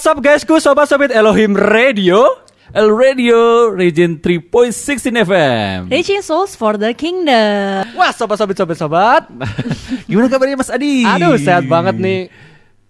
What's 0.00 0.16
up 0.16 0.24
guysku, 0.24 0.56
sobat-sobat 0.64 1.12
Elohim 1.12 1.52
Radio. 1.52 2.40
El 2.72 2.88
Radio 2.88 3.68
Region 3.68 4.16
3.16 4.16 5.28
FM. 5.28 5.92
Reaching 5.92 6.24
souls 6.24 6.56
for 6.56 6.80
the 6.80 6.96
kingdom. 6.96 7.84
Wah, 7.92 8.08
sobat-sobat 8.08 8.56
sobat-sobat. 8.56 9.28
Gimana 10.08 10.32
kabarnya 10.32 10.56
Mas 10.56 10.72
Adi? 10.72 11.04
Aduh, 11.04 11.36
sehat 11.36 11.68
banget 11.68 12.00
nih. 12.00 12.32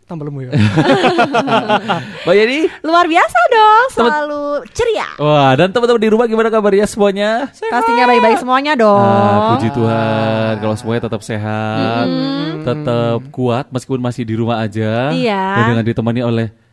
Tambah 0.07 0.23
lemu 0.23 0.39
ya. 0.47 0.51
Mbak 2.31 2.35
Yeni? 2.39 2.71
Luar 2.87 3.11
biasa 3.11 3.39
dong, 3.51 3.87
selalu 3.91 4.43
ceria. 4.71 5.11
Wah, 5.19 5.51
dan 5.59 5.75
teman-teman 5.75 5.99
di 5.99 6.11
rumah 6.15 6.31
gimana 6.31 6.47
kabarnya 6.47 6.87
semuanya? 6.87 7.51
Pastinya 7.51 8.07
baik-baik 8.07 8.39
semuanya 8.39 8.79
dong. 8.79 9.03
Ah, 9.03 9.59
puji 9.59 9.75
Tuhan, 9.75 10.63
kalau 10.63 10.75
semuanya 10.79 11.11
tetap 11.11 11.27
sehat, 11.27 12.07
tetap 12.63 13.19
kuat 13.35 13.67
meskipun 13.75 13.99
masih 13.99 14.23
di 14.23 14.39
rumah 14.39 14.63
aja. 14.63 15.11
Iya. 15.11 15.43
Dan 15.59 15.75
dengan 15.75 15.87
ditemani 15.91 16.23
oleh 16.23 16.70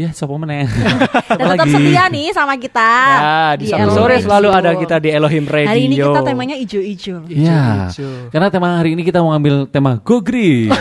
ya 0.00 0.10
siapa 0.16 0.32
meneh. 0.40 0.64
Dan 1.38 1.44
tetap 1.52 1.68
setia 1.68 2.04
nih 2.08 2.32
sama 2.32 2.54
kita. 2.56 2.90
Ya, 2.90 3.38
di 3.60 3.64
Sabtu 3.68 3.84
Elo 3.84 3.92
sore 3.92 4.16
Radio. 4.16 4.24
selalu 4.24 4.48
ada 4.48 4.70
kita 4.80 4.96
di 4.96 5.08
Elohim 5.12 5.44
Radio. 5.44 5.68
Hari 5.68 5.82
ini 5.84 5.96
kita 6.00 6.20
temanya 6.24 6.56
ijo-ijo. 6.56 7.16
Ya, 7.28 7.92
Ijo-ijo. 7.92 8.08
karena 8.32 8.48
tema 8.48 8.80
hari 8.80 8.96
ini 8.96 9.02
kita 9.04 9.20
mau 9.20 9.36
ambil 9.36 9.68
tema 9.68 10.00
Go 10.00 10.24
Green. 10.24 10.72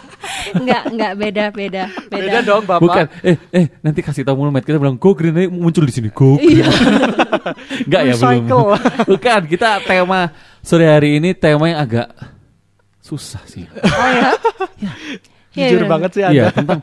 enggak, 0.58 0.82
enggak 0.90 1.12
beda, 1.14 1.44
beda, 1.54 1.84
beda. 2.10 2.22
Beda 2.26 2.38
dong, 2.42 2.62
Bapak. 2.66 2.82
Bukan, 2.82 3.04
eh, 3.22 3.36
eh, 3.54 3.66
nanti 3.82 4.00
kasih 4.02 4.22
tahu 4.26 4.34
mulu. 4.42 4.50
Kita 4.58 4.78
bilang 4.82 4.98
Go 4.98 5.14
Green, 5.14 5.34
nanti 5.36 5.48
muncul 5.52 5.86
di 5.86 5.92
sini 5.94 6.08
Go 6.10 6.40
Green. 6.40 6.62
Iya. 6.62 6.66
Enggak 7.86 8.02
ya 8.02 8.14
belum. 8.18 8.44
Bukan, 9.06 9.40
kita 9.46 9.78
tema 9.86 10.34
sore 10.64 10.90
hari 10.90 11.22
ini 11.22 11.30
tema 11.38 11.70
yang 11.70 11.80
agak 11.86 12.08
susah 12.98 13.42
sih. 13.46 13.70
Oh 13.70 14.08
ya. 14.10 14.30
Iya, 15.56 15.68
Jujur 15.72 15.88
iya. 15.88 15.90
banget 15.90 16.10
sih 16.12 16.22
Anda. 16.22 16.34
Iya, 16.36 16.44
tentang 16.52 16.80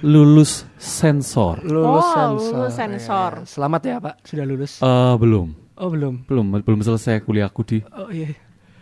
lulus 0.00 0.64
sensor. 0.84 1.64
Lulus 1.64 2.04
Oh, 2.04 2.12
sensor. 2.12 2.52
lulus 2.54 2.74
sensor. 2.74 3.32
Ya, 3.40 3.48
Selamat 3.48 3.80
ya, 3.82 3.96
Pak. 3.98 4.14
Sudah 4.22 4.44
lulus. 4.44 4.72
Eh, 4.78 5.14
belum. 5.16 5.48
Oh, 5.74 5.88
belum. 5.88 6.14
Belum, 6.28 6.46
belum 6.60 6.80
selesai 6.80 7.18
kuliahku 7.20 7.60
di 7.64 7.82
Oh 7.90 8.06
iya. 8.06 8.30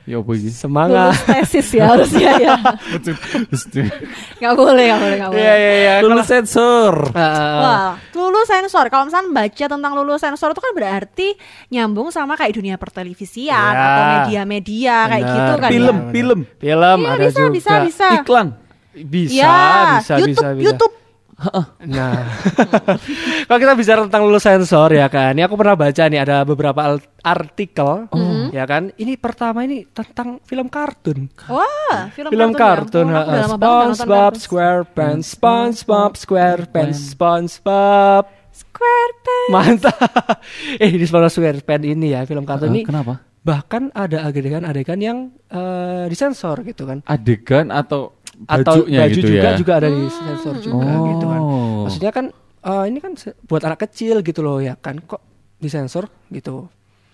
ya 0.03 0.19
apa 0.19 0.31
iki? 0.35 0.51
Semangat. 0.51 1.15
Lulus 1.15 1.23
tesis 1.25 1.69
ya 1.73 1.85
harusnya 1.89 2.31
ya. 2.37 2.55
Enggak 4.37 4.55
boleh, 4.59 4.85
enggak 4.91 4.99
boleh, 4.99 5.15
enggak 5.17 5.31
boleh. 5.31 5.41
Iya, 5.41 5.55
iya, 5.55 5.73
iya. 5.79 5.95
lulus 6.03 6.27
sensor. 6.27 6.95
Ah, 7.15 7.63
Wah, 7.63 7.89
lulus 8.13 8.47
sensor. 8.47 8.91
Kalau 8.91 9.07
misalnya 9.07 9.31
baca 9.31 9.65
tentang 9.71 9.93
lulus 9.95 10.21
sensor 10.21 10.51
itu 10.51 10.61
kan 10.61 10.73
berarti 10.75 11.29
nyambung 11.71 12.11
sama 12.11 12.35
kayak 12.35 12.53
dunia 12.53 12.77
pertelevisian 12.77 13.55
Ya. 13.73 13.79
atau 13.79 14.03
media-media 14.19 14.97
kayak 15.07 15.23
Benar. 15.23 15.37
gitu 15.39 15.53
kan 15.57 15.71
Film, 15.71 15.97
ya. 15.97 16.11
film, 16.13 16.41
Film 16.59 16.99
Iya, 16.99 17.09
ada 17.09 17.23
bisa, 17.23 17.39
juga. 17.39 17.51
bisa, 17.55 17.73
bisa. 17.87 18.09
iklan. 18.21 18.49
Bisa, 18.93 19.33
ya, 19.33 19.57
bisa, 19.97 20.15
YouTube, 20.21 20.29
bisa, 20.37 20.47
bisa. 20.53 20.65
YouTube. 20.69 20.95
Nah, 21.85 22.15
kalau 23.47 23.59
kita 23.59 23.73
bicara 23.73 24.01
tentang 24.03 24.23
lulus 24.23 24.43
sensor 24.43 24.91
ya 24.91 25.07
kan, 25.07 25.33
ini 25.33 25.43
aku 25.43 25.55
pernah 25.55 25.75
baca 25.75 26.03
nih 26.05 26.21
ada 26.21 26.43
beberapa 26.43 26.81
artikel, 27.19 28.07
Mm-hmm. 28.09 28.47
ya 28.51 28.65
kan. 28.65 28.83
Ini 28.93 29.13
pertama 29.17 29.63
ini 29.63 29.87
tentang 29.87 30.43
film 30.43 30.67
kartun. 30.67 31.27
Wah, 31.47 32.11
film, 32.11 32.31
Film 32.31 32.51
kartun, 32.53 33.07
ya. 33.07 33.13
nggak 33.13 33.27
nonton 33.27 33.49
SpongeBob 33.95 34.07
kartun. 34.33 34.41
SquarePants, 34.41 35.27
SpongeBob 35.33 36.11
SquarePants, 36.15 36.99
SpongeBob. 37.11 38.25
SquarePants. 38.53 39.49
Mantap. 39.49 39.99
eh, 40.83 40.91
di 40.91 41.05
SpongeBob 41.05 41.33
SquarePants 41.33 41.87
ini 41.87 42.13
ya 42.13 42.23
film 42.23 42.45
kartun 42.45 42.71
Eh, 42.71 42.75
ini. 42.75 42.83
kenapa? 42.85 43.23
Bahkan 43.43 43.91
ada 43.91 44.23
adegan-adegan 44.23 44.99
yang 44.99 45.19
eh, 45.49 46.05
disensor 46.07 46.63
gitu 46.63 46.85
kan. 46.85 47.03
Adegan 47.05 47.69
atau 47.69 48.15
Atau 48.47 48.85
bajunya 48.85 49.01
baju 49.03 49.15
gitu 49.15 49.29
juga 49.29 49.49
ya? 49.49 49.57
juga 49.57 49.73
ada 49.79 49.89
disensor 49.89 50.55
juga 50.59 50.87
Oh. 50.89 51.07
gitu 51.09 51.25
kan. 51.27 51.41
Maksudnya 51.87 52.13
kan 52.13 52.27
eh, 52.63 52.85
ini 52.87 52.99
kan 52.99 53.13
buat 53.45 53.63
anak 53.63 53.81
kecil 53.85 54.21
gitu 54.21 54.41
loh 54.41 54.59
ya 54.59 54.75
kan. 54.75 54.99
Kok 54.99 55.21
disensor 55.59 56.11
gitu. 56.29 56.67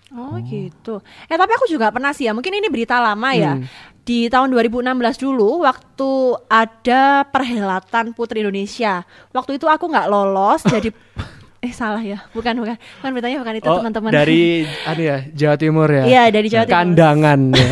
Oh 0.09 0.35
gitu. 0.41 1.05
Eh 1.29 1.37
tapi 1.37 1.53
aku 1.53 1.69
juga 1.69 1.93
pernah 1.93 2.09
sih 2.11 2.25
ya. 2.25 2.33
Mungkin 2.33 2.49
ini 2.49 2.67
berita 2.67 2.97
lama 2.97 3.29
ya. 3.33 3.53
Hmm. 3.53 3.65
Di 4.01 4.25
tahun 4.25 4.49
2016 4.49 4.89
dulu, 5.21 5.61
waktu 5.61 6.09
ada 6.49 7.29
perhelatan 7.29 8.17
Putri 8.17 8.41
Indonesia. 8.41 9.05
Waktu 9.29 9.61
itu 9.61 9.69
aku 9.69 9.85
nggak 9.85 10.09
lolos, 10.09 10.65
jadi 10.65 10.89
eh 11.59 11.71
salah 11.71 11.99
ya. 11.99 12.23
Bukan 12.31 12.55
bukan. 12.57 12.75
Bukan 12.75 13.09
beritanya 13.11 13.37
bukan 13.37 13.53
itu 13.53 13.67
Oh, 13.67 13.77
teman-teman. 13.77 14.09
dari 14.09 14.43
anu 14.83 15.01
ya, 15.01 15.17
Jawa 15.29 15.55
Timur 15.55 15.87
ya. 15.87 16.03
Iya 16.03 16.23
dari 16.29 16.47
Jawa 16.47 16.63
Timur. 16.63 16.75
Kandangan 16.77 17.39
ya. 17.51 17.67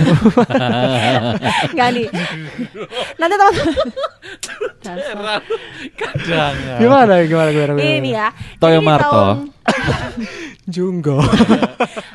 Enggak 1.72 1.90
nih. 1.94 2.08
Nanti 3.16 3.36
teman-teman. 3.36 3.76
Dasar. 4.78 5.40
Kadangan. 5.94 6.78
gimana 6.78 7.14
gimana 7.24 7.50
gimana. 7.50 7.72
gimana? 7.74 7.96
Ini 7.98 8.10
ya. 8.10 8.28
Toyo 8.58 8.80
Marto. 8.82 9.08
tahun- 9.10 9.56
Junggo. 10.74 11.24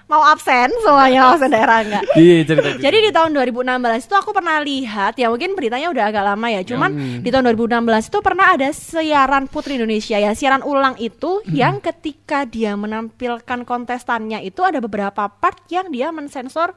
mau 0.07 0.23
absen 0.25 0.69
semuanya 0.85 1.33
absen 1.33 1.49
daerah 1.49 1.81
enggak? 1.81 2.05
Iya, 2.15 2.37
cerita. 2.45 2.69
cerita. 2.69 2.83
Jadi 2.85 2.97
di 3.01 3.11
tahun 3.11 3.31
2016 3.33 4.07
itu 4.07 4.15
aku 4.15 4.31
pernah 4.31 4.57
lihat 4.61 5.17
ya 5.17 5.27
mungkin 5.29 5.57
beritanya 5.57 5.89
udah 5.89 6.05
agak 6.07 6.25
lama 6.27 6.47
ya. 6.51 6.61
Cuman 6.63 6.91
Hmm. 6.93 7.21
di 7.21 7.29
tahun 7.29 7.45
2016 7.49 8.09
itu 8.09 8.19
pernah 8.21 8.47
ada 8.53 8.69
siaran 8.71 9.49
Putri 9.49 9.77
Indonesia 9.77 10.17
ya. 10.17 10.33
Siaran 10.33 10.61
ulang 10.61 10.97
itu 10.99 11.41
Hmm. 11.41 11.53
yang 11.53 11.75
ketika 11.79 12.45
dia 12.45 12.75
menampilkan 12.75 13.65
kontestannya 13.65 14.41
itu 14.41 14.61
ada 14.61 14.79
beberapa 14.79 15.29
part 15.29 15.65
yang 15.69 15.89
dia 15.89 16.13
mensensor 16.13 16.77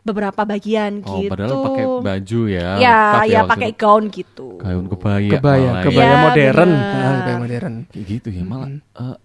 beberapa 0.00 0.48
bagian 0.48 1.04
Oh, 1.04 1.20
gitu. 1.20 1.28
padahal 1.28 1.56
pakai 1.62 1.84
baju 2.00 2.40
ya. 2.48 2.68
Ya, 2.80 2.98
ya 3.28 3.44
waktu 3.44 3.50
pakai 3.52 3.70
gaun 3.76 4.04
gitu. 4.08 4.56
gaun 4.56 4.88
kebaya. 4.88 5.30
Kebaya, 5.30 5.60
malah 5.60 5.76
ya. 5.76 5.84
kebaya 5.84 6.08
Iya, 6.08 6.16
modern. 6.24 6.70
Ah, 6.72 7.12
kebaya 7.20 7.36
modern. 7.36 7.74
Kayak 7.92 8.04
gitu 8.08 8.28
ya, 8.32 8.42
malah 8.42 8.68
eh, 8.72 9.16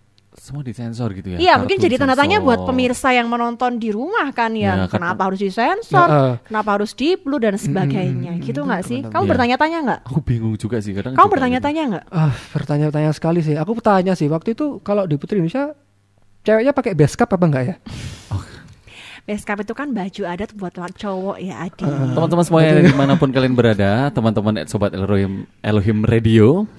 semua 0.45 0.61
disensor 0.61 1.09
gitu 1.11 1.33
ya. 1.33 1.37
Iya, 1.41 1.53
mungkin 1.57 1.81
jadi 1.81 1.97
tanda 1.97 2.13
tanya 2.13 2.37
buat 2.37 2.61
pemirsa 2.63 3.09
yang 3.09 3.25
menonton 3.25 3.81
di 3.81 3.89
rumah 3.89 4.29
kan 4.29 4.53
ya. 4.53 4.85
Ya, 4.85 4.85
kenapa 4.85 5.25
harus 5.25 5.41
disensor? 5.41 6.05
Ya, 6.05 6.21
eh. 6.21 6.33
Kenapa 6.45 6.77
harus 6.77 6.93
di 6.93 7.17
blue 7.17 7.41
dan 7.41 7.57
sebagainya? 7.57 8.37
Gitu 8.37 8.61
nggak 8.61 8.83
sih? 8.85 9.01
Kamu 9.01 9.25
Iya. 9.25 9.31
bertanya-tanya 9.33 9.77
nggak? 9.81 9.99
Aku 10.05 10.21
bingung 10.21 10.53
juga 10.53 10.77
sih 10.77 10.93
kadang. 10.93 11.17
Kamu 11.17 11.25
juga 11.25 11.33
bertanya-tanya 11.33 11.81
nggak? 11.89 12.05
Ah, 12.13 12.33
bertanya-tanya 12.53 13.09
sekali 13.09 13.41
sih. 13.41 13.57
Aku 13.57 13.73
tanya 13.81 14.13
sih 14.13 14.29
waktu 14.29 14.53
itu 14.53 14.77
kalau 14.79 15.09
di 15.09 15.17
Putri 15.17 15.41
Indonesia 15.41 15.73
ceweknya 16.45 16.77
pakai 16.77 16.93
beskap 16.93 17.25
apa 17.27 17.45
enggak 17.49 17.63
ya? 17.65 17.75
Beskap 19.25 19.57
itu 19.57 19.73
kan 19.73 19.89
baju 19.89 20.21
adat 20.29 20.53
buat 20.53 20.77
cowok 20.77 21.41
ya 21.41 21.65
Adi. 21.65 21.81
Teman-teman 21.81 22.45
semuanya 22.45 22.77
di 22.77 22.93
mana 22.93 23.17
pun 23.17 23.33
kalian 23.33 23.57
berada, 23.57 24.13
teman-teman 24.13 24.61
at 24.61 24.69
sobat 24.69 24.93
Elohim, 24.93 25.49
Elohim 25.65 26.05
Radio, 26.05 26.69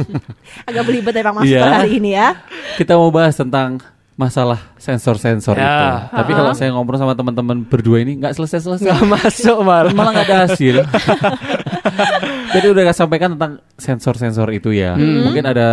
Agak 0.68 0.84
belibet 0.84 1.16
ya 1.16 1.24
Bang 1.24 1.40
Mas 1.40 1.48
Iya. 1.48 1.64
hari 1.64 1.96
ini 1.96 2.12
ya. 2.12 2.36
kita 2.76 3.00
mau 3.00 3.08
bahas 3.08 3.32
tentang 3.32 3.80
masalah 4.20 4.60
sensor-sensor 4.76 5.56
Ya. 5.56 5.64
itu. 5.64 5.86
Tapi 6.12 6.30
kalau 6.36 6.52
saya 6.52 6.76
ngobrol 6.76 7.00
sama 7.00 7.16
teman-teman 7.16 7.64
berdua 7.64 8.04
ini 8.04 8.20
nggak 8.20 8.36
selesai-selesai. 8.36 8.84
Enggak 8.84 9.00
masuk 9.08 9.56
malah. 9.64 9.88
malah 9.96 10.10
nggak 10.12 10.28
ada 10.28 10.38
hasil. 10.44 10.84
Jadi 12.54 12.66
udah 12.68 12.84
sampaikan 12.92 13.32
tentang 13.32 13.64
sensor-sensor 13.74 14.52
itu 14.52 14.76
ya. 14.76 14.92
Mungkin 14.94 15.44
ada 15.48 15.68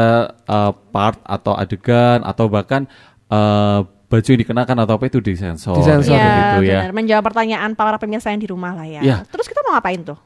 uh, 0.47 0.71
part 0.95 1.19
atau 1.27 1.59
adegan 1.59 2.23
atau 2.23 2.47
bahkan 2.47 2.87
uh, 3.27 3.83
baju 4.11 4.27
yang 4.27 4.41
dikenakan 4.43 4.75
atau 4.83 4.93
apa 4.99 5.05
itu 5.07 5.23
disensor. 5.23 5.79
Disensor. 5.79 6.11
Kayak 6.11 6.27
gitu 6.27 6.59
ya. 6.67 6.67
Iya, 6.67 6.79
benar. 6.83 6.91
Menjawab 6.91 7.23
pertanyaan 7.31 7.71
para 7.79 7.95
pemirsa 7.95 8.35
yang 8.35 8.43
di 8.43 8.49
rumah 8.51 8.75
lah 8.75 8.83
ya. 8.83 9.01
Iya. 9.01 9.17
Terus 9.31 9.47
kita 9.47 9.63
mau 9.63 9.79
ngapain 9.79 10.03
tuh? 10.03 10.19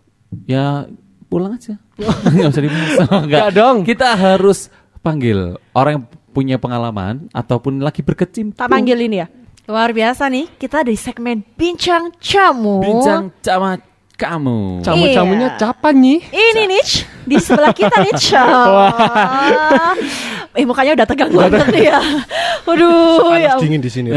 Ya 0.49 0.89
pulang 1.29 1.53
aja. 1.53 1.77
Nggak 2.33 2.49
usah 2.49 2.63
dibahas. 2.65 2.97
Enggak. 3.23 3.29
Nggak 3.29 3.49
dong. 3.53 3.77
Kita 3.85 4.09
harus 4.17 4.73
panggil 5.05 5.61
orang 5.77 6.01
yang 6.01 6.05
punya 6.33 6.57
pengalaman 6.57 7.29
ataupun 7.29 7.79
lagi 7.79 8.01
berkecimpung. 8.01 8.57
Tak 8.57 8.73
panggil 8.73 8.97
ini 9.05 9.21
ya. 9.21 9.27
Luar 9.65 9.93
biasa 9.93 10.29
nih, 10.29 10.45
kita 10.61 10.85
dari 10.85 10.97
segmen 10.97 11.41
Bincang 11.57 12.13
Camu. 12.21 12.85
Bincang 12.85 13.33
sama 13.41 13.81
kamu. 14.15 14.81
Camu-camunya 14.81 15.49
Iya. 15.49 15.57
capan 15.59 15.93
nih. 15.97 16.19
Ini 16.25 16.61
nih, 16.65 16.83
di 17.23 17.37
sebelah 17.37 17.71
kita 17.71 17.95
nih, 18.01 18.13
Cam. 18.15 18.71
Eh 20.55 20.63
mukanya 20.63 20.95
udah 20.95 21.03
tegang 21.03 21.27
banget 21.29 21.67
nih 21.67 21.91
ya. 21.91 21.99
Waduh, 22.63 23.35
ya. 23.35 23.59
dingin 23.59 23.83
di 23.83 23.91
sini. 23.91 24.07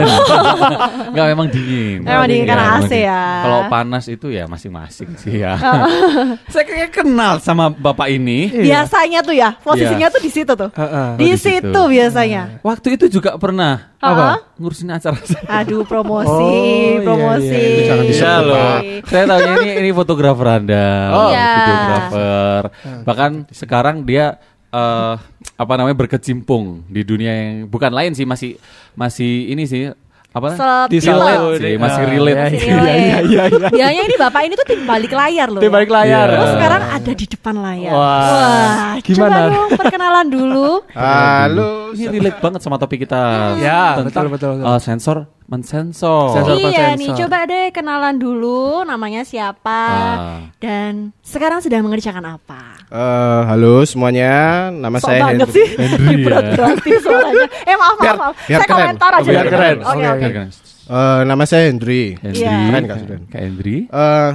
Enggak 1.11 1.27
memang 1.29 1.51
dingin. 1.51 2.07
Memang 2.07 2.27
dingin 2.27 2.47
karena 2.47 2.65
memang 2.65 2.87
AC 2.87 2.93
ya. 2.95 3.23
Kalau 3.43 3.61
panas 3.67 4.05
itu 4.07 4.27
ya 4.31 4.47
masing-masing 4.47 5.19
sih 5.19 5.43
ya. 5.43 5.59
Saya 6.55 6.63
kayak 6.63 6.95
kenal 6.95 7.43
sama 7.43 7.69
bapak 7.69 8.07
ini. 8.09 8.55
Biasanya 8.55 9.21
tuh 9.21 9.35
ya, 9.35 9.59
posisinya 9.59 10.07
Iya. 10.07 10.15
tuh 10.15 10.23
di 10.23 10.31
situ 10.31 10.53
tuh. 10.55 10.71
Heeh. 10.71 11.09
Di 11.19 11.25
Oh, 11.25 11.27
di 11.27 11.35
situ. 11.37 11.59
situ 11.59 11.81
biasanya. 11.91 12.43
Waktu 12.63 12.89
itu 12.95 13.05
juga 13.11 13.35
pernah 13.35 13.91
Apa? 13.99 14.39
ngurusin 14.55 14.95
acara 14.95 15.19
saya. 15.21 15.43
Aduh, 15.59 15.83
promosi, 15.83 16.31
Oh, 16.31 16.55
iya, 16.55 17.03
promosi. 17.03 17.51
iya. 17.51 17.67
Itu 17.67 17.83
jangan 17.83 18.05
disebut, 18.07 18.23
Iya 18.23 18.35
loh. 18.41 18.71
Saya 19.05 19.25
tahunya 19.27 19.75
ini 19.75 19.88
ini 19.89 19.97
fotografer 19.97 20.47
Anda, 20.47 20.87
Oh. 21.11 21.29
Iya. 21.29 21.49
videografer. 21.57 22.63
Bahkan 23.03 23.31
sekarang 23.51 24.05
dia 24.05 24.37
eh 24.69 25.15
apa 25.57 25.73
namanya 25.75 25.97
berkecimpung 25.97 26.85
di 26.87 27.01
dunia 27.01 27.33
yang 27.33 27.49
bukan 27.67 27.89
lain 27.89 28.13
sih 28.13 28.23
masih 28.23 28.61
masih 28.93 29.49
ini 29.49 29.65
sih 29.65 29.89
Apa? 30.29 30.53
Disalut. 30.87 31.57
Sih, 31.57 31.81
masih 31.81 32.05
Ah, 32.05 32.07
relate. 32.07 32.37
ya, 32.37 32.45
Masih 32.45 32.61
iya, 32.61 32.77
relate. 32.77 33.01
iya, 33.01 33.19
iya, 33.25 33.43
iya. 33.49 33.69
Biasanya 33.73 34.03
ini 34.05 34.17
bapak 34.21 34.41
ini 34.45 34.55
tuh 34.55 34.67
tim 34.69 34.81
balik 34.85 35.09
layar 35.11 35.49
loh. 35.49 35.59
Tim 35.59 35.73
balik 35.73 35.89
layar. 35.89 36.27
Iya. 36.29 36.37
Terus 36.37 36.51
sekarang 36.53 36.83
ada 36.85 37.11
di 37.11 37.27
depan 37.27 37.55
layar. 37.57 37.93
Wah, 37.97 38.93
gimana? 39.01 39.25
Coba 39.35 39.49
dong 39.49 39.71
perkenalan 39.75 40.27
dulu. 40.29 40.69
Halo. 40.93 41.69
Ini 41.91 42.07
relate 42.13 42.39
banget 42.39 42.61
sama 42.61 42.77
topik 42.77 43.09
kita. 43.09 43.57
Ya, 43.57 43.97
Tentang, 43.97 44.29
betul, 44.29 44.37
betul, 44.37 44.51
betul. 44.61 44.69
uh, 44.69 44.79
sensor 44.79 45.17
mensensor. 45.49 46.37
Sensor 46.37 46.61
iya 46.61 46.93
nih, 46.93 47.09
coba 47.11 47.43
deh 47.43 47.73
kenalan 47.73 48.15
dulu 48.15 48.85
namanya 48.85 49.25
siapa 49.25 49.81
Ah. 49.89 50.39
dan 50.61 51.17
sekarang 51.21 51.59
sedang 51.59 51.83
mengerjakan 51.83 52.37
apa. 52.37 52.77
Eh, 52.85 53.41
halo 53.47 53.81
semuanya, 53.83 54.69
nama 54.69 54.97
Sok 54.97 55.09
saya 55.09 55.21
banget 55.25 55.41
Hendry. 55.43 55.57
sih. 55.57 55.69
Henry 55.81 56.07
ya. 56.07 56.19
Berat-beratin 56.23 56.93
suaranya. 57.01 57.47
Eh 57.65 57.75
maaf, 57.75 57.89
maaf, 57.91 57.99
Biar- 57.99 58.19
maaf. 58.19 58.35
biar 58.39 58.59
Saya 58.59 58.69
keren. 58.69 58.79
komentar 58.79 59.11
aja. 59.11 59.25
biar 59.27 59.47
keren. 59.47 59.77
Oke, 59.79 59.89
Oke, 59.89 60.07
oke. 60.07 60.29
Keren. 60.31 60.49
Eh, 60.89 61.21
nama 61.25 61.43
saya 61.45 61.63
Hendry. 61.67 62.03
Hendry. 62.19 62.45
Iya. 62.45 62.57
Keren, 62.63 62.85
Kak 62.85 62.97
Sudan. 62.99 63.21
Kak 63.27 63.41
Hendry. 63.43 63.77
Eh, 63.85 64.31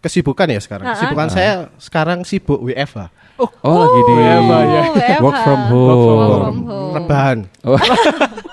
kesibukan 0.00 0.46
ya 0.48 0.60
sekarang. 0.60 0.84
Ah, 0.84 0.88
ah. 0.88 0.94
Kesibukan 0.96 1.28
saya 1.28 1.52
sekarang 1.78 2.18
sibuk 2.22 2.58
WFH. 2.60 3.10
Oh, 3.36 3.50
lagi 3.76 4.00
di 4.00 4.12
WFH, 4.16 4.54
ya. 4.66 4.82
Work 5.20 5.38
from 5.40 5.60
home. 5.66 5.82
Work 5.84 6.00
from 6.40 6.58
home. 6.64 6.92
Rebahan. 6.96 7.38
Oh, 7.62 7.74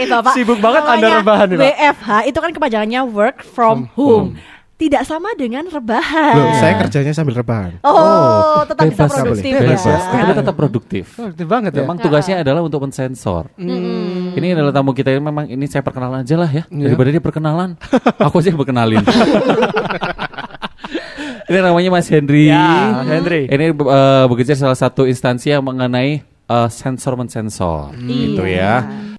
Eh 0.00 0.08
Bapak, 0.08 0.32
Sibuk 0.32 0.58
banget 0.58 0.82
Anda 0.82 1.20
rebahan 1.20 1.46
nih, 1.46 1.56
Pak. 1.56 1.64
WFH 1.68 2.08
itu 2.26 2.38
kan 2.40 2.50
kepanjangannya 2.50 3.00
work 3.04 3.44
from 3.44 3.86
home. 3.92 4.40
Tidak 4.74 5.04
sama 5.04 5.36
dengan 5.36 5.68
rebahan. 5.68 6.34
Loh, 6.40 6.56
saya 6.56 6.80
kerjanya 6.80 7.12
sambil 7.12 7.36
rebahan. 7.36 7.84
Oh, 7.84 8.64
tetap 8.64 8.88
bisa 8.88 9.04
bebas, 9.04 9.12
produktif 9.12 9.52
bebas, 9.52 9.82
ya. 9.84 9.96
tapi 10.08 10.32
tetap 10.32 10.54
produktif. 10.56 11.04
Oh, 11.20 11.28
Aktif 11.28 11.44
banget 11.44 11.76
ya. 11.76 11.84
Memang 11.84 12.00
tugasnya 12.00 12.40
adalah 12.40 12.64
untuk 12.64 12.80
mensensor. 12.80 13.52
Ini 13.60 14.56
adalah 14.56 14.72
tamu 14.72 14.96
kita 14.96 15.12
ini 15.12 15.20
memang 15.20 15.52
ini 15.52 15.68
saya 15.68 15.84
perkenalan 15.84 16.24
aja 16.24 16.32
lah 16.40 16.48
ya. 16.48 16.64
Iya. 16.72 16.96
Daripada 16.96 17.08
dia 17.12 17.20
perkenalan, 17.20 17.76
aku 18.24 18.40
sih 18.40 18.56
berkenalin. 18.56 19.04
ini 21.52 21.58
namanya 21.60 21.90
Mas 21.92 22.08
Henry. 22.08 22.48
Ya, 22.48 23.04
Henry. 23.04 23.52
Ini 23.52 23.76
eh, 23.76 24.24
bekerja 24.32 24.56
salah 24.56 24.80
satu 24.80 25.04
instansi 25.04 25.52
yang 25.52 25.60
mengenai 25.60 26.24
eh, 26.24 26.68
sensor 26.72 27.20
mensensor. 27.20 27.92
Gitu 28.00 28.48
Iya. 28.48 28.88
ya. 28.88 29.09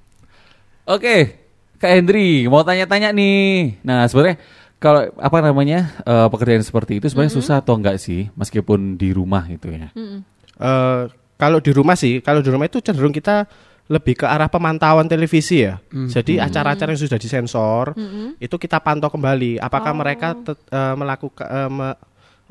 Oke, 0.83 1.37
Kak 1.77 1.91
Henry 1.91 2.45
mau 2.45 2.61
tanya-tanya 2.61 3.09
nih. 3.11 3.77
Nah 3.81 4.05
sebenarnya 4.05 4.37
kalau 4.77 5.01
apa 5.13 5.37
namanya 5.39 5.79
eh, 6.01 6.27
pekerjaan 6.27 6.61
seperti 6.61 6.97
itu 6.97 7.05
sebenarnya 7.05 7.33
susah 7.33 7.61
atau 7.61 7.77
enggak 7.77 7.97
sih, 7.97 8.29
meskipun 8.33 8.97
di 8.97 9.13
rumah 9.13 9.45
gitu 9.45 9.69
ya? 9.69 9.93
Eh, 9.93 11.03
kalau 11.37 11.57
di 11.57 11.71
rumah 11.71 11.93
sih, 11.93 12.17
kalau 12.19 12.41
di 12.41 12.49
rumah 12.49 12.65
itu 12.65 12.77
cenderung 12.79 13.09
kita 13.09 13.45
lebih 13.89 14.13
ke 14.13 14.25
arah 14.25 14.47
pemantauan 14.47 15.05
televisi 15.05 15.61
ya. 15.61 15.77
Jadi 15.89 16.37
acara-acara 16.39 16.93
yang 16.93 17.01
sudah 17.01 17.17
disensor 17.17 17.93
itu 18.37 18.55
kita 18.55 18.77
pantau 18.79 19.09
kembali. 19.09 19.57
Apakah 19.57 19.91
mereka 19.93 20.33
tet- 20.35 20.65
eh, 20.67 20.95
melakukan 20.95 21.45
eh, 21.45 21.69
me- 21.69 21.99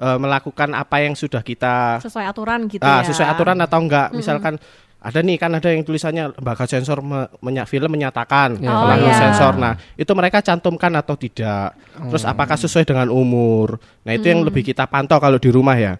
melakukan 0.00 0.73
apa 0.73 1.05
yang 1.05 1.12
sudah 1.12 1.44
kita 1.44 2.00
Sesuai 2.00 2.25
aturan 2.25 2.65
gitu 2.73 2.81
ah, 2.81 3.05
ya. 3.05 3.12
sesuai 3.12 3.29
aturan 3.29 3.61
atau 3.61 3.85
enggak? 3.85 4.09
Misalkan 4.17 4.56
ada 5.00 5.19
nih 5.19 5.37
kan 5.37 5.49
ada 5.50 5.64
yang 5.67 5.81
tulisannya 5.81 6.37
lembaga 6.37 6.64
sensor 6.64 7.00
me- 7.00 7.25
menya- 7.41 7.64
film 7.64 7.88
menyatakan 7.88 8.56
Ya. 8.56 8.69
telah 8.69 8.94
Oh, 8.94 9.00
iya. 9.02 9.14
sensor. 9.14 9.56
Nah, 9.56 9.73
itu 9.94 10.12
mereka 10.12 10.38
cantumkan 10.41 10.93
atau 10.93 11.17
tidak. 11.17 11.73
Terus 11.97 12.23
apakah 12.23 12.55
sesuai 12.55 12.85
dengan 12.85 13.08
umur? 13.08 13.81
Nah, 14.02 14.12
itu 14.12 14.26
yang 14.26 14.41
lebih 14.43 14.61
kita 14.62 14.85
pantau 14.85 15.17
kalau 15.17 15.37
di 15.37 15.49
rumah 15.49 15.75
ya. 15.75 15.97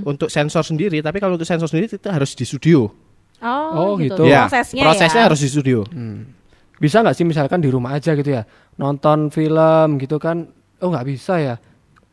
Untuk 0.00 0.28
sensor 0.28 0.62
sendiri, 0.62 0.98
tapi 1.00 1.18
kalau 1.18 1.34
untuk 1.34 1.44
sensor 1.44 1.66
sendiri 1.66 1.90
itu 1.90 2.06
harus 2.06 2.32
di 2.32 2.42
studio. 2.42 2.86
Oh, 3.42 3.50
Oh, 3.74 3.92
gitu. 3.98 4.22
gitu. 4.22 4.22
Ya, 4.24 4.46
Prosesnya, 4.46 4.82
prosesnya 4.82 5.20
ya. 5.20 5.26
harus 5.26 5.40
di 5.40 5.48
studio. 5.48 5.78
Bisa 6.74 7.00
nggak 7.00 7.12
sih 7.12 7.22
misalkan 7.22 7.58
di 7.58 7.68
rumah 7.68 7.92
aja 7.92 8.12
gitu 8.12 8.30
ya 8.30 8.42
nonton 8.76 9.30
film 9.30 9.96
gitu 9.96 10.16
kan? 10.16 10.46
Oh 10.78 10.88
nggak 10.88 11.06
bisa 11.06 11.38
ya? 11.38 11.54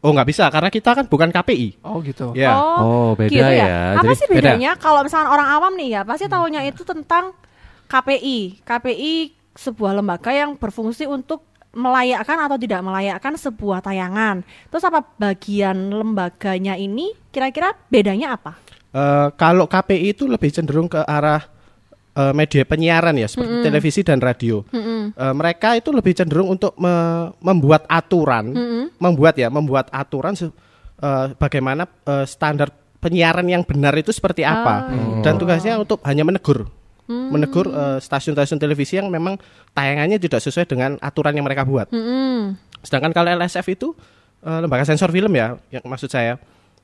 Oh, 0.02 0.10
nggak 0.10 0.30
bisa 0.34 0.50
karena 0.50 0.74
kita 0.74 0.98
kan 0.98 1.06
bukan 1.06 1.30
KPI. 1.30 1.86
Oh 1.86 2.02
gitu. 2.02 2.34
Ya. 2.34 2.58
Oh, 2.58 3.14
beda 3.14 3.30
gitu 3.30 3.52
ya. 3.54 4.02
Apa 4.02 4.10
Jadi 4.10 4.18
sih 4.18 4.28
beda. 4.34 4.58
bedanya 4.58 4.72
kalau 4.74 5.06
misalnya 5.06 5.30
orang 5.30 5.48
awam 5.54 5.74
nih 5.78 5.90
ya, 5.94 6.02
pasti 6.02 6.26
tahunya 6.26 6.62
itu 6.66 6.82
tentang 6.82 7.38
KPI. 7.86 8.66
KPI 8.66 9.14
sebuah 9.54 10.02
lembaga 10.02 10.34
yang 10.34 10.58
berfungsi 10.58 11.06
untuk 11.06 11.46
melayakkan 11.72 12.50
atau 12.50 12.58
tidak 12.58 12.82
melayakkan 12.82 13.38
sebuah 13.38 13.86
tayangan. 13.86 14.42
Terus 14.74 14.84
apa 14.90 15.06
bagian 15.22 15.94
lembaganya 15.94 16.76
ini 16.76 17.14
kira-kira 17.30 17.78
bedanya 17.88 18.36
apa? 18.42 18.58
Eh, 18.92 19.28
kalau 19.40 19.70
KPI 19.70 20.18
itu 20.18 20.28
lebih 20.28 20.52
cenderung 20.52 20.92
ke 20.92 21.00
arah 21.06 21.48
eh, 22.12 22.34
media 22.34 22.64
penyiaran 22.64 23.16
ya, 23.16 23.28
seperti 23.28 23.64
televisi 23.64 24.02
dan 24.02 24.20
radio. 24.20 24.64
Eh, 25.12 25.34
mereka 25.34 25.76
itu 25.76 25.90
lebih 25.90 26.14
cenderung 26.14 26.50
untuk 26.50 26.76
me- 26.76 27.32
membuat 27.40 27.86
aturan, 27.88 28.52
membuat 28.98 29.36
ya, 29.36 29.48
membuat 29.48 29.88
aturan 29.90 30.36
eh, 30.36 30.52
bagaimana 31.36 31.84
eh, 31.86 32.26
standar 32.26 32.70
penyiaran 33.02 33.46
yang 33.46 33.66
benar 33.66 33.98
itu 33.98 34.12
seperti 34.12 34.46
apa. 34.46 34.92
Dan 35.22 35.36
tugasnya 35.36 35.74
untuk 35.76 36.00
hanya 36.06 36.22
menegur, 36.22 36.70
menegur 37.10 37.68
eh, 37.68 37.98
stasiun-stasiun 37.98 38.56
televisi 38.56 38.96
yang 38.96 39.10
memang 39.10 39.36
tayangannya 39.72 40.16
tidak 40.16 40.40
sesuai 40.40 40.70
dengan 40.70 40.96
aturan 41.02 41.34
yang 41.34 41.44
mereka 41.44 41.66
buat. 41.66 41.90
Mm-mm. 41.90 42.56
Sedangkan 42.82 43.12
kalau 43.12 43.30
LSF 43.36 43.66
itu 43.68 43.92
eh, 44.42 44.60
lembaga 44.62 44.86
sensor 44.86 45.10
film 45.10 45.34
ya, 45.34 45.58
yang 45.74 45.82
maksud 45.82 46.08
saya 46.08 46.38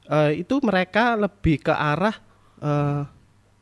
eh, 0.10 0.42
itu 0.42 0.58
mereka 0.62 1.14
lebih 1.14 1.62
ke 1.62 1.74
arah 1.74 2.16
eh, 2.60 3.02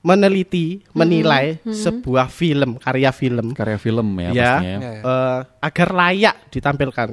meneliti, 0.06 0.86
menilai 0.94 1.58
sebuah 1.66 2.30
film, 2.30 2.78
karya 2.78 3.10
film, 3.10 3.58
karya 3.58 3.82
film 3.82 4.08
ya, 4.22 4.30
ya, 4.30 4.30
pastinya. 4.30 4.78
Ya, 4.78 4.92
ya. 4.94 5.02
eh, 5.02 5.40
agar 5.66 5.90
layak 5.90 6.36
ditampilkan 6.54 7.10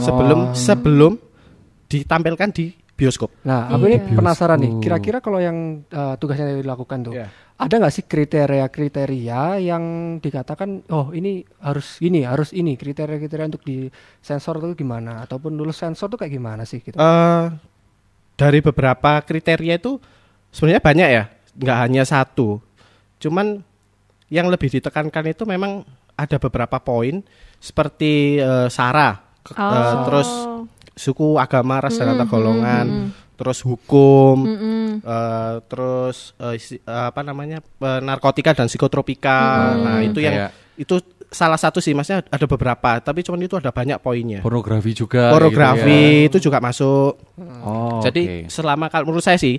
sebelum 0.00 0.40
sebelum 0.56 1.12
ditampilkan 1.84 2.48
di 2.56 2.72
bioskop. 2.96 3.32
Nah, 3.44 3.68
aku 3.68 3.88
ini 3.88 3.96
Iya. 3.96 4.16
penasaran 4.16 4.60
nih. 4.60 4.72
Kira-kira 4.84 5.24
kalau 5.24 5.40
yang 5.40 5.88
uh, 5.88 6.20
tugasnya 6.20 6.52
dilakukan 6.52 7.08
tuh, 7.08 7.16
Iya. 7.16 7.32
ada 7.56 7.74
nggak 7.80 7.94
sih 7.96 8.04
kriteria-kriteria 8.04 9.40
yang 9.64 9.84
dikatakan, 10.20 10.84
oh 10.92 11.08
ini 11.16 11.40
harus 11.64 11.96
ini, 12.04 12.28
harus 12.28 12.52
ini 12.52 12.76
kriteria-kriteria 12.76 13.56
untuk 13.56 13.64
di 13.64 13.88
sensor 14.20 14.60
tuh 14.60 14.76
gimana? 14.76 15.24
Ataupun 15.24 15.56
lulus 15.56 15.80
sensor 15.80 16.12
tuh 16.12 16.20
kayak 16.20 16.36
gimana 16.36 16.68
sih? 16.68 16.84
Gitu? 16.84 17.00
Eh, 17.00 17.46
dari 18.36 18.60
beberapa 18.60 19.24
kriteria 19.24 19.80
itu 19.80 19.96
sebenarnya 20.52 20.84
banyak 20.84 21.08
ya, 21.08 21.24
nggak 21.60 21.78
hanya 21.78 22.02
satu. 22.02 22.58
Cuman 23.18 23.60
yang 24.26 24.48
lebih 24.48 24.70
ditekankan 24.70 25.28
itu 25.28 25.44
memang 25.44 25.84
ada 26.14 26.36
beberapa 26.36 26.78
poin 26.78 27.20
seperti 27.56 28.36
eh, 28.36 28.68
sara, 28.68 29.14
ke- 29.40 29.52
eh, 29.52 29.60
Oh. 29.60 30.04
terus 30.04 30.28
suku, 30.92 31.36
agama, 31.36 31.78
ras 31.78 31.96
dan 31.96 32.12
antar 32.12 32.24
Mm, 32.24 32.30
golongan, 32.30 32.86
mm, 32.86 32.96
mm. 32.98 33.08
terus 33.34 33.58
hukum, 33.60 34.36
Mm-mm. 34.42 34.86
eh, 35.00 35.54
terus 35.64 36.32
eh, 36.36 36.54
isi- 36.54 36.80
eh, 36.80 37.04
apa 37.06 37.20
namanya 37.20 37.60
eh, 37.60 38.00
narkotika 38.00 38.52
dan 38.52 38.66
psikotropika. 38.66 39.40
Nah 39.76 39.96
itu 40.00 40.20
yang 40.20 40.48
Kayak 40.48 40.52
itu 40.76 40.96
salah 41.26 41.56
satu 41.56 41.78
sih, 41.78 41.92
maksudnya 41.92 42.26
ada 42.26 42.42
beberapa, 42.44 42.98
tapi 42.98 43.22
cuman 43.22 43.40
itu 43.40 43.54
ada 43.54 43.70
banyak 43.70 43.96
poinnya. 43.98 44.40
pornografi 44.40 44.92
juga. 44.92 45.30
Pornografi 45.30 46.26
gitu 46.26 46.36
itu 46.36 46.50
juga 46.50 46.58
masuk. 46.58 47.16
ya. 47.32 47.52
Oh, 47.62 48.00
Jadi 48.02 48.22
oke. 48.22 48.38
selama 48.50 48.88
kalau 48.88 49.08
menurut 49.08 49.22
saya 49.22 49.36
sih 49.36 49.56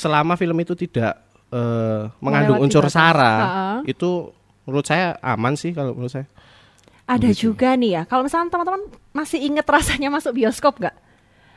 selama 0.00 0.34
film 0.34 0.56
itu 0.56 0.72
tidak 0.74 1.20
eh, 1.50 2.08
mengandung 2.18 2.56
Melewati 2.56 2.72
unsur 2.72 2.86
sara, 2.88 3.34
Ha-ha. 3.36 3.68
itu 3.84 4.32
menurut 4.64 4.86
saya 4.86 5.18
aman 5.20 5.52
sih 5.54 5.70
kalau 5.70 5.92
menurut 5.92 6.08
saya. 6.10 6.24
Ada 7.04 7.26
Gitu. 7.28 7.50
juga 7.50 7.74
nih 7.74 7.90
ya. 7.92 8.02
Kalau 8.06 8.22
misalnya 8.22 8.48
teman-teman 8.48 8.82
masih 9.10 9.42
inget 9.42 9.66
rasanya 9.66 10.08
masuk 10.08 10.30
bioskop 10.32 10.78
nggak? 10.78 10.94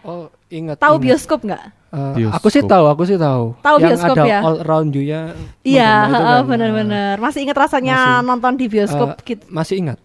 Oh, 0.02 0.28
ingat. 0.50 0.76
Tahu 0.76 0.98
ingat. 0.98 1.06
bioskop 1.06 1.40
nggak? 1.42 1.64
Eh, 1.94 2.14
Bioskop. 2.18 2.42
Aku 2.42 2.48
sih 2.50 2.64
tahu, 2.66 2.86
aku 2.90 3.04
sih 3.06 3.16
tahu. 3.16 3.54
Tahu 3.62 3.76
yang 3.78 3.86
bioskop 3.94 4.16
ada 4.18 4.26
ya? 4.26 4.40
all 4.42 4.58
round 4.60 4.90
view-nya. 4.90 5.22
Iya, 5.62 5.94
kan. 6.10 6.42
benar-benar. 6.50 7.16
Masih 7.22 7.46
inget 7.46 7.54
rasanya 7.54 7.98
Masih. 8.18 8.26
nonton 8.26 8.54
di 8.58 8.66
bioskop 8.66 9.10
gitu? 9.22 9.46
Masih 9.48 9.76
ingat? 9.78 10.02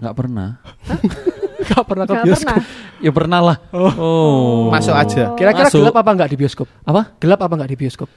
Nggak 0.00 0.14
pernah. 0.16 0.48
Gak 1.70 1.86
pernah 1.86 2.02
ke 2.02 2.12
Nggak 2.16 2.26
bioskop. 2.26 2.50
pernah. 2.50 2.64
Ya 2.98 3.10
pernah 3.14 3.40
lah. 3.44 3.56
Oh. 3.70 4.72
Masuk 4.72 4.90
aja. 4.96 5.36
Kira-kira 5.38 5.68
Masuk. 5.70 5.78
gelap 5.84 5.96
apa 6.02 6.10
enggak 6.10 6.30
di 6.32 6.36
bioskop? 6.40 6.66
Apa? 6.82 7.14
Gelap 7.22 7.40
apa 7.46 7.52
enggak 7.54 7.70
di 7.70 7.78
bioskop? 7.78 8.08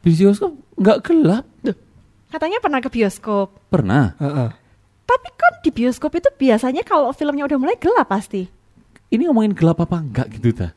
Di 0.00 0.10
bioskop 0.16 0.52
nggak 0.78 0.98
gelap. 1.04 1.44
Katanya 2.32 2.58
pernah 2.62 2.80
ke 2.80 2.88
bioskop. 2.88 3.52
Pernah. 3.68 4.16
Heeh. 4.16 4.48
Tapi 5.04 5.28
kan 5.36 5.52
di 5.60 5.70
bioskop 5.74 6.14
itu 6.16 6.30
biasanya 6.32 6.86
kalau 6.86 7.12
filmnya 7.12 7.44
udah 7.44 7.58
mulai 7.60 7.76
gelap 7.76 8.08
pasti. 8.08 8.48
Ini 9.12 9.28
ngomongin 9.28 9.52
gelap 9.52 9.82
apa 9.84 10.00
enggak 10.00 10.32
gitu 10.32 10.56
ta? 10.56 10.72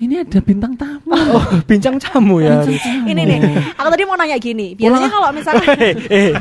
Ini 0.00 0.24
ada 0.24 0.40
bintang 0.40 0.72
tamu. 0.80 1.12
Oh, 1.12 1.44
bincang 1.68 2.00
tamu 2.00 2.40
ya. 2.40 2.64
Ini 3.04 3.20
nih, 3.20 3.38
aku 3.76 3.88
tadi 3.92 4.08
mau 4.08 4.16
nanya 4.16 4.40
gini. 4.40 4.72
Biasanya 4.72 5.12
kalau 5.12 5.28
misalnya 5.28 5.68
eh, 6.08 6.32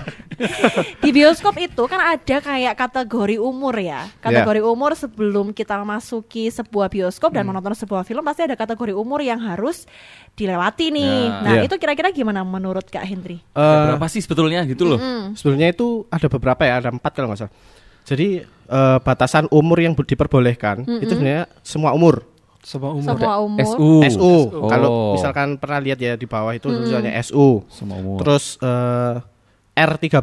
di 1.04 1.10
bioskop 1.12 1.60
itu 1.60 1.84
kan 1.84 2.16
ada 2.16 2.38
kayak 2.40 2.80
kategori 2.80 3.36
umur 3.36 3.76
ya. 3.76 4.08
Kategori 4.24 4.64
umur 4.64 4.96
sebelum 4.96 5.52
kita 5.52 5.76
memasuki 5.76 6.48
sebuah 6.48 6.88
bioskop 6.88 7.36
dan 7.36 7.44
menonton 7.44 7.76
sebuah 7.76 8.08
film 8.08 8.24
pasti 8.24 8.48
ada 8.48 8.56
kategori 8.56 8.96
umur 8.96 9.20
yang 9.20 9.44
harus 9.44 9.84
dilewati 10.40 10.96
nih. 10.96 11.12
Ya. 11.28 11.44
Nah, 11.44 11.54
Iya. 11.60 11.68
itu 11.68 11.76
kira-kira 11.76 12.16
gimana 12.16 12.48
menurut 12.48 12.88
Kak 12.88 13.04
Hendri? 13.04 13.44
Ada 13.52 13.60
Eh, 13.60 13.84
berapa 13.92 14.08
sih 14.08 14.24
sebetulnya 14.24 14.64
gitu 14.64 14.88
loh? 14.88 15.00
Mm. 15.04 15.36
sebenarnya 15.36 15.76
itu 15.76 16.08
ada 16.08 16.32
beberapa 16.32 16.64
ya, 16.64 16.80
ada 16.80 16.96
empat 16.96 17.12
kalau 17.12 17.28
nggak 17.28 17.44
salah. 17.44 17.54
Jadi 18.08 18.40
eh, 18.70 18.98
batasan 19.04 19.52
umur 19.52 19.84
yang 19.84 19.98
diperbolehkan 19.98 20.88
itu 21.04 21.12
sebenarnya 21.12 21.52
semua 21.60 21.92
umur. 21.92 22.24
Semua 22.60 22.92
umur. 22.92 23.08
Semua 23.08 23.36
umur. 23.40 23.60
SU. 23.66 23.90
SU. 24.10 24.34
Kalau 24.68 24.90
Oh. 24.90 25.14
misalkan 25.16 25.56
pernah 25.56 25.80
lihat 25.80 25.98
ya 25.98 26.14
di 26.14 26.26
bawah 26.26 26.52
itu 26.52 26.68
tulisannya 26.68 27.16
SU. 27.24 27.64
Semua 27.68 27.98
umur. 27.98 28.20
Terus 28.20 28.60
eh, 28.60 29.16
R13 29.76 30.20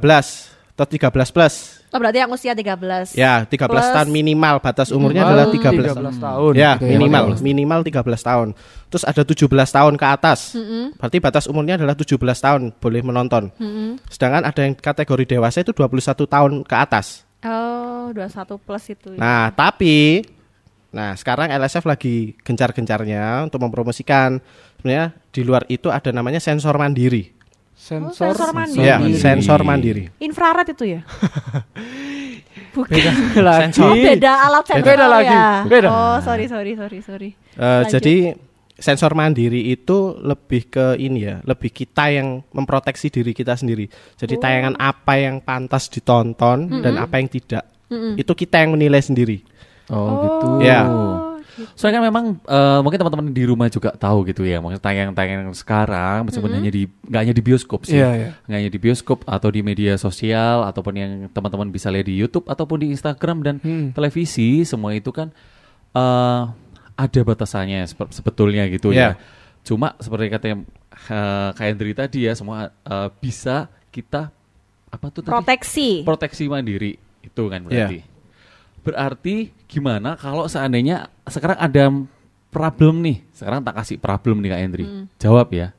atau 0.76 0.84
13 0.84 1.32
plus. 1.32 1.54
Oh, 1.88 1.98
berarti 2.02 2.20
yang 2.20 2.28
usia 2.28 2.52
13. 2.52 3.16
Ya, 3.16 3.48
13 3.48 3.72
Plus. 3.72 3.88
tahun 3.88 4.08
minimal 4.12 4.60
batas 4.60 4.92
umurnya 4.92 5.24
Minimal 5.24 5.32
adalah 5.32 5.48
13. 5.48 5.96
13 5.96 6.18
tahun. 6.20 6.52
Ya, 6.52 6.72
Oke, 6.76 6.84
minimal 6.84 7.24
oke. 7.32 7.40
minimal 7.40 7.80
13 7.80 8.20
tahun. 8.20 8.48
Terus 8.92 9.04
ada 9.06 9.22
17 9.24 9.48
tahun 9.72 9.94
ke 9.96 10.04
atas. 10.04 10.40
Berarti 11.00 11.18
batas 11.24 11.44
umurnya 11.48 11.80
adalah 11.80 11.96
17 11.96 12.20
tahun 12.36 12.76
boleh 12.76 13.00
menonton. 13.00 13.48
Sedangkan 14.12 14.44
ada 14.44 14.60
yang 14.60 14.76
kategori 14.76 15.24
dewasa 15.24 15.64
itu 15.64 15.72
21 15.72 16.28
tahun 16.28 16.52
ke 16.68 16.76
atas. 16.76 17.24
Oh, 17.40 18.12
21 18.12 18.60
plus 18.60 18.84
itu. 18.92 19.08
ya. 19.14 19.18
Nah, 19.18 19.44
tapi 19.56 20.20
nah 20.90 21.12
sekarang 21.12 21.50
LSF 21.50 21.84
lagi 21.84 22.34
gencar-gencarnya 22.40 23.44
untuk 23.44 23.60
mempromosikan 23.60 24.38
sebenarnya 24.78 25.12
di 25.28 25.40
luar 25.42 25.66
itu 25.66 25.88
ada 25.88 26.10
namanya 26.10 26.38
sensor 26.38 26.76
mandiri. 26.76 27.34
Sensor, 27.76 28.08
Oh, 28.08 28.32
sensor 28.32 28.50
mandiri. 28.56 28.86
Ya, 28.88 28.96
sensor 29.14 29.60
mandiri. 29.60 30.04
Infrared 30.18 30.72
itu 30.72 30.96
ya? 30.96 31.00
Bukan. 32.74 32.92
Beda 32.92 33.12
lagi. 33.48 33.80
Oh, 33.80 33.92
beda 33.94 34.32
alat 34.42 34.64
sensor 34.64 34.84
Beda 34.86 35.06
lagi. 35.08 35.32
ya. 35.32 35.48
Beda. 35.64 35.88
Oh, 35.88 36.16
sorry 36.20 36.44
sorry 36.46 36.72
sorry 36.72 36.98
sorry. 37.00 37.30
Eh, 37.32 37.60
Lanjut. 37.60 37.92
jadi 37.92 38.16
sensor 38.76 39.12
mandiri 39.12 39.72
itu 39.72 40.20
lebih 40.20 40.68
ke 40.68 40.86
ini 41.00 41.24
ya, 41.24 41.40
lebih 41.42 41.72
kita 41.72 42.12
yang 42.12 42.44
memproteksi 42.52 43.08
diri 43.08 43.32
kita 43.32 43.56
sendiri. 43.56 43.88
Jadi 44.16 44.34
Oh. 44.36 44.40
tayangan 44.40 44.74
apa 44.76 45.16
yang 45.16 45.40
pantas 45.40 45.88
ditonton 45.88 46.84
dan 46.84 46.96
apa 46.96 47.16
yang 47.16 47.28
tidak, 47.28 47.64
itu 48.16 48.32
kita 48.32 48.60
yang 48.60 48.76
menilai 48.76 49.00
sendiri. 49.00 49.40
Oh, 49.88 50.10
gitu. 50.22 50.46
Ya. 50.62 50.80
Soalnya 51.72 52.00
kan 52.00 52.04
memang 52.12 52.24
eh, 52.44 52.78
mungkin 52.84 53.00
teman-teman 53.00 53.32
di 53.32 53.44
rumah 53.48 53.72
juga 53.72 53.88
tahu 53.96 54.28
gitu 54.28 54.44
ya. 54.44 54.60
Maksudnya 54.60 54.82
tayangan-tayangan 54.84 55.56
sekarang 55.56 56.18
meskipun 56.28 56.52
hanya 56.52 56.68
di 56.68 56.84
nggak 56.84 57.20
hanya 57.24 57.32
di 57.32 57.40
bioskop 57.40 57.80
sih. 57.88 57.96
Iya, 57.96 58.10
iya. 58.12 58.30
Nggak 58.44 58.58
hanya 58.60 58.72
di 58.72 58.80
bioskop 58.82 59.18
atau 59.24 59.48
di 59.48 59.60
media 59.64 59.96
sosial 59.96 60.68
ataupun 60.68 60.92
yang 60.92 61.12
teman-teman 61.32 61.72
bisa 61.72 61.88
lihat 61.88 62.04
di 62.04 62.12
YouTube 62.12 62.44
ataupun 62.44 62.84
di 62.84 62.92
Instagram 62.92 63.40
dan 63.40 63.56
televisi 63.96 64.68
semua 64.68 64.92
itu 64.92 65.08
kan 65.10 65.32
eh, 65.96 66.42
ada 66.96 67.20
batasannya 67.24 67.84
sebetulnya 68.12 68.68
gitu 68.68 68.92
Iya. 68.92 69.16
ya. 69.16 69.20
Cuma 69.64 69.96
seperti 69.96 70.28
katanya 70.28 70.56
eh, 71.08 71.50
Kak 71.56 71.64
Hendri 71.64 71.96
tadi 71.96 72.28
ya 72.28 72.36
semua 72.36 72.68
eh, 72.68 73.08
bisa 73.16 73.72
kita 73.88 74.28
apa 74.92 75.06
tuh 75.08 75.24
tadi? 75.24 75.32
Proteksi. 75.32 75.88
proteksi 76.04 76.44
mandiri 76.46 77.00
itu 77.24 77.42
kan 77.48 77.64
berarti. 77.64 78.04
Berarti 78.86 79.50
gimana 79.66 80.14
kalau 80.14 80.46
seandainya 80.46 81.10
sekarang 81.26 81.58
ada 81.58 81.84
problem 82.54 83.02
nih. 83.02 83.26
Sekarang 83.34 83.60
tak 83.66 83.74
kasih 83.82 83.98
problem 83.98 84.38
nih 84.38 84.54
Kak 84.54 84.60
Hendri. 84.62 84.84
Jawab 85.18 85.50
ya. 85.50 85.74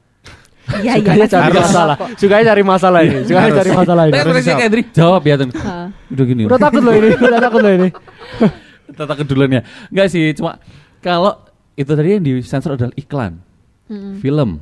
Iya 0.84 1.00
iya. 1.00 1.00
Sukanya 1.00 1.28
cari 1.32 1.52
masalah. 1.56 1.96
Sukanya 2.20 2.44
cari 2.52 2.64
masalah 2.68 3.00
ini. 3.08 3.20
Sukanya 3.24 3.48
Harus. 3.48 3.60
cari 3.64 3.72
masalah 3.72 4.04
ini. 4.04 4.14
Tanya 4.20 4.44
Kak 4.44 4.66
Hendri. 4.68 4.84
Jawab 4.92 5.22
ya 5.24 5.36
Tun. 5.40 5.50
Udah 6.12 6.26
gini. 6.28 6.42
Udah 6.44 6.60
takut 6.60 6.82
loh 6.84 6.94
ini. 6.94 7.10
Udah 7.16 7.40
takut 7.40 7.62
loh 7.64 7.72
ini. 7.72 7.90
Tata 8.98 9.14
kedulannya. 9.16 9.62
Enggak 9.92 10.08
sih, 10.12 10.32
cuma 10.36 10.60
kalau 11.00 11.40
itu 11.78 11.92
tadi 11.92 12.10
yang 12.18 12.24
disensor 12.24 12.76
adalah 12.76 12.96
iklan. 13.00 13.40
Film. 14.20 14.60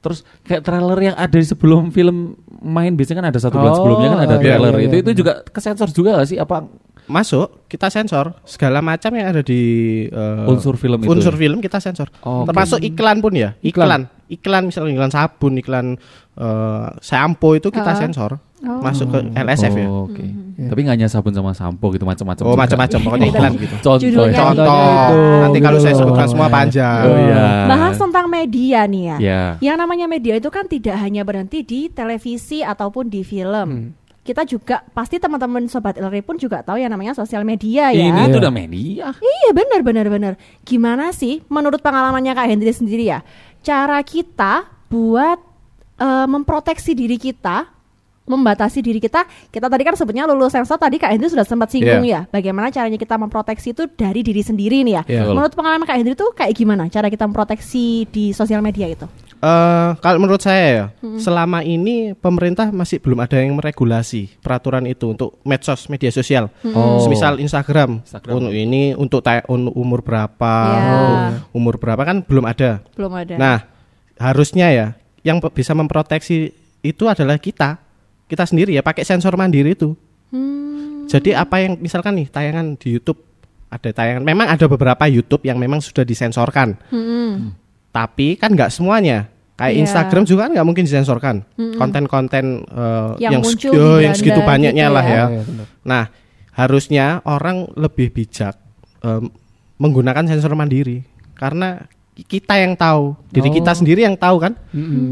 Terus 0.00 0.22
kayak 0.46 0.62
trailer 0.62 0.98
yang 1.02 1.16
ada 1.18 1.34
di 1.34 1.42
sebelum 1.42 1.90
film 1.90 2.38
main 2.62 2.94
biasanya 2.94 3.26
kan 3.26 3.28
ada 3.34 3.40
satu 3.42 3.58
bulan 3.58 3.72
Oh, 3.74 3.78
sebelumnya 3.82 4.08
kan 4.14 4.20
ada 4.22 4.36
iya, 4.38 4.42
trailer. 4.42 4.72
iya, 4.78 4.86
itu 4.86 4.94
iya. 4.94 5.02
itu 5.02 5.10
juga 5.18 5.32
kesensor 5.50 5.88
juga 5.90 6.22
gak 6.22 6.28
sih 6.30 6.38
apa 6.38 6.62
Masuk, 7.06 7.66
kita 7.66 7.86
sensor 7.86 8.34
segala 8.42 8.82
macam 8.82 9.14
yang 9.14 9.30
ada 9.30 9.40
di 9.40 9.62
eh, 10.06 10.50
Unsur 10.50 10.74
film 10.74 10.98
itu 11.00 11.10
Unsur 11.10 11.34
ya? 11.34 11.40
film 11.40 11.58
kita 11.58 11.78
sensor. 11.78 12.10
Oh, 12.22 12.42
oke. 12.42 12.50
Termasuk 12.50 12.78
iklan 12.82 13.22
pun 13.22 13.32
ya. 13.32 13.54
Iklan, 13.62 14.10
iklan 14.26 14.66
misalnya 14.66 14.92
iklan 14.94 15.12
sabun, 15.14 15.52
iklan 15.56 15.86
eh, 16.34 16.86
shampoo 17.00 17.54
itu 17.54 17.70
kita 17.70 17.94
Ah. 17.94 17.98
sensor. 17.98 18.32
Masuk 18.66 19.12
ke 19.14 19.20
LSF 19.36 19.74
ya. 19.78 19.86
Oh, 19.86 20.10
Oke. 20.10 20.24
Tapi 20.56 20.80
nggak 20.82 20.96
hanya 20.96 21.06
sabun 21.06 21.30
sama 21.30 21.52
sampo 21.52 21.92
gitu 21.92 22.02
macam-macam. 22.02 22.42
Oh, 22.42 22.56
macam-macam 22.56 22.98
pokoknya 22.98 23.28
iklan 23.28 23.52
gitu. 23.60 23.74
Contoh. 23.78 24.26
Ya. 24.26 24.32
Contoh. 24.32 24.64
itu. 24.66 25.18
Nanti 25.44 25.58
kalau 25.60 25.78
saya 25.78 25.94
sebutkan 25.94 26.26
semua 26.26 26.48
panjang. 26.48 27.04
Oh 27.04 27.18
iya. 27.20 27.68
Bahas 27.68 27.94
tentang 27.94 28.26
media 28.26 28.88
nih 28.88 29.02
ya. 29.04 29.16
Ya. 29.20 29.42
Yang 29.60 29.76
namanya 29.76 30.06
media 30.08 30.34
itu 30.34 30.48
kan 30.48 30.64
tidak 30.66 30.96
hanya 30.96 31.22
berhenti 31.22 31.62
di 31.62 31.92
televisi 31.92 32.64
ataupun 32.64 33.06
di 33.06 33.22
film. 33.22 33.92
Kita 34.26 34.42
juga 34.42 34.82
pasti 34.90 35.16
teman-teman 35.16 35.70
sobat 35.70 35.94
LRI 35.94 36.20
pun 36.20 36.34
juga 36.34 36.58
tahu 36.60 36.76
yang 36.76 36.90
namanya 36.90 37.14
sosial 37.14 37.46
media 37.46 37.94
ya. 37.94 38.10
Ini 38.10 38.26
Iya. 38.26 38.32
tuh 38.34 38.40
udah 38.42 38.50
media. 38.50 39.06
Iya 39.14 39.50
benar 39.54 39.80
benar 39.80 40.06
benar. 40.10 40.32
Gimana 40.66 41.14
sih 41.14 41.46
menurut 41.46 41.78
pengalamannya 41.78 42.34
Kak 42.34 42.50
Hendri 42.50 42.74
sendiri 42.74 43.06
ya? 43.06 43.22
Cara 43.62 44.02
kita 44.02 44.66
buat 44.90 45.38
eh, 45.96 46.26
memproteksi 46.28 46.92
diri 46.92 47.16
kita, 47.16 47.70
membatasi 48.26 48.82
diri 48.82 48.98
kita. 48.98 49.22
Kita 49.48 49.70
tadi 49.70 49.80
kan 49.80 49.94
sebutnya 49.94 50.26
lulus 50.26 50.50
sensor 50.52 50.76
tadi 50.76 50.98
Kak 50.98 51.08
Hendri 51.08 51.30
sudah 51.30 51.46
sempat 51.46 51.70
singgung 51.70 52.02
ya. 52.02 52.26
Bagaimana 52.26 52.68
caranya 52.68 52.98
kita 52.98 53.14
memproteksi 53.14 53.70
itu 53.70 53.86
dari 53.88 54.20
diri 54.20 54.42
sendiri 54.42 54.82
nih 54.82 54.94
ya. 54.98 55.02
Iya. 55.06 55.22
Menurut 55.30 55.54
pengalaman 55.54 55.86
Kak 55.86 55.96
Hendri 55.96 56.12
tuh 56.12 56.34
kayak 56.34 56.52
gimana 56.52 56.90
cara 56.90 57.06
kita 57.06 57.24
memproteksi 57.24 58.10
di 58.10 58.34
sosial 58.34 58.60
media 58.60 58.90
itu? 58.90 59.06
Eh, 59.36 59.90
kalau 60.00 60.18
menurut 60.18 60.40
saya 60.40 60.64
ya, 60.64 60.84
selama 61.20 61.60
ini 61.60 62.16
pemerintah 62.16 62.72
masih 62.72 62.98
belum 63.04 63.20
ada 63.20 63.36
yang 63.36 63.52
meregulasi 63.52 64.40
peraturan 64.40 64.88
itu 64.88 65.12
untuk 65.12 65.36
medsos 65.44 65.92
media 65.92 66.08
sosial. 66.08 66.48
Oh. 66.72 67.04
Semisal 67.04 67.36
Instagram, 67.36 68.00
Instagram. 68.00 68.32
untuk 68.32 68.52
ini 68.56 68.96
untuk 68.96 69.20
umur 69.76 70.00
berapa, 70.00 70.54
Ya. 70.72 70.86
umur 71.52 71.76
berapa 71.76 72.00
kan 72.00 72.24
belum 72.24 72.48
ada. 72.48 72.80
Belum 72.96 73.12
ada. 73.12 73.36
Nah, 73.36 73.58
harusnya 74.16 74.72
ya 74.72 74.86
yang 75.20 75.36
bisa 75.52 75.76
memproteksi 75.76 76.56
itu 76.80 77.04
adalah 77.04 77.36
kita, 77.36 77.76
kita 78.30 78.48
sendiri 78.48 78.72
ya 78.72 78.80
pakai 78.80 79.04
sensor 79.04 79.36
mandiri 79.36 79.76
itu. 79.76 79.92
Hmm. 80.32 81.04
Jadi 81.06 81.36
apa 81.36 81.60
yang 81.60 81.76
misalkan 81.78 82.18
nih 82.18 82.32
tayangan 82.32 82.74
di 82.80 82.96
YouTube 82.96 83.20
ada 83.68 83.90
tayangan, 83.92 84.24
memang 84.24 84.48
ada 84.48 84.64
beberapa 84.64 85.04
YouTube 85.10 85.44
yang 85.44 85.60
memang 85.60 85.84
sudah 85.84 86.08
disensorkan. 86.08 86.80
Hmm. 86.88 87.65
Tapi 87.96 88.36
kan 88.36 88.52
nggak 88.52 88.68
semuanya. 88.68 89.32
Kayak 89.56 89.72
Iya. 89.72 89.80
Instagram 89.88 90.22
juga 90.22 90.40
kan 90.44 90.52
nggak 90.52 90.66
mungkin 90.68 90.84
disensorkan. 90.84 91.36
Konten-konten 91.80 92.44
eh, 92.62 93.10
Yang 93.16 93.32
yang, 93.32 93.40
muncul 93.40 93.70
seg- 93.72 93.72
di 93.72 93.78
oh, 93.80 93.98
yang 93.98 94.12
segitu 94.14 94.40
banyaknya 94.44 94.86
gitu 94.86 94.96
lah 94.96 95.04
ya. 95.04 95.14
ya. 95.16 95.24
Iya, 95.26 95.42
benar. 95.42 95.66
Nah, 95.80 96.04
harusnya 96.52 97.06
orang 97.24 97.56
lebih 97.72 98.12
bijak 98.12 98.54
em, 99.00 99.32
menggunakan 99.76 100.24
sensor 100.26 100.52
mandiri 100.52 101.04
karena 101.32 101.84
kita 102.16 102.56
yang 102.56 102.72
tahu, 102.72 103.12
diri 103.28 103.52
kita 103.52 103.76
sendiri 103.76 104.00
yang 104.00 104.16
tahu 104.16 104.40
kan. 104.40 104.56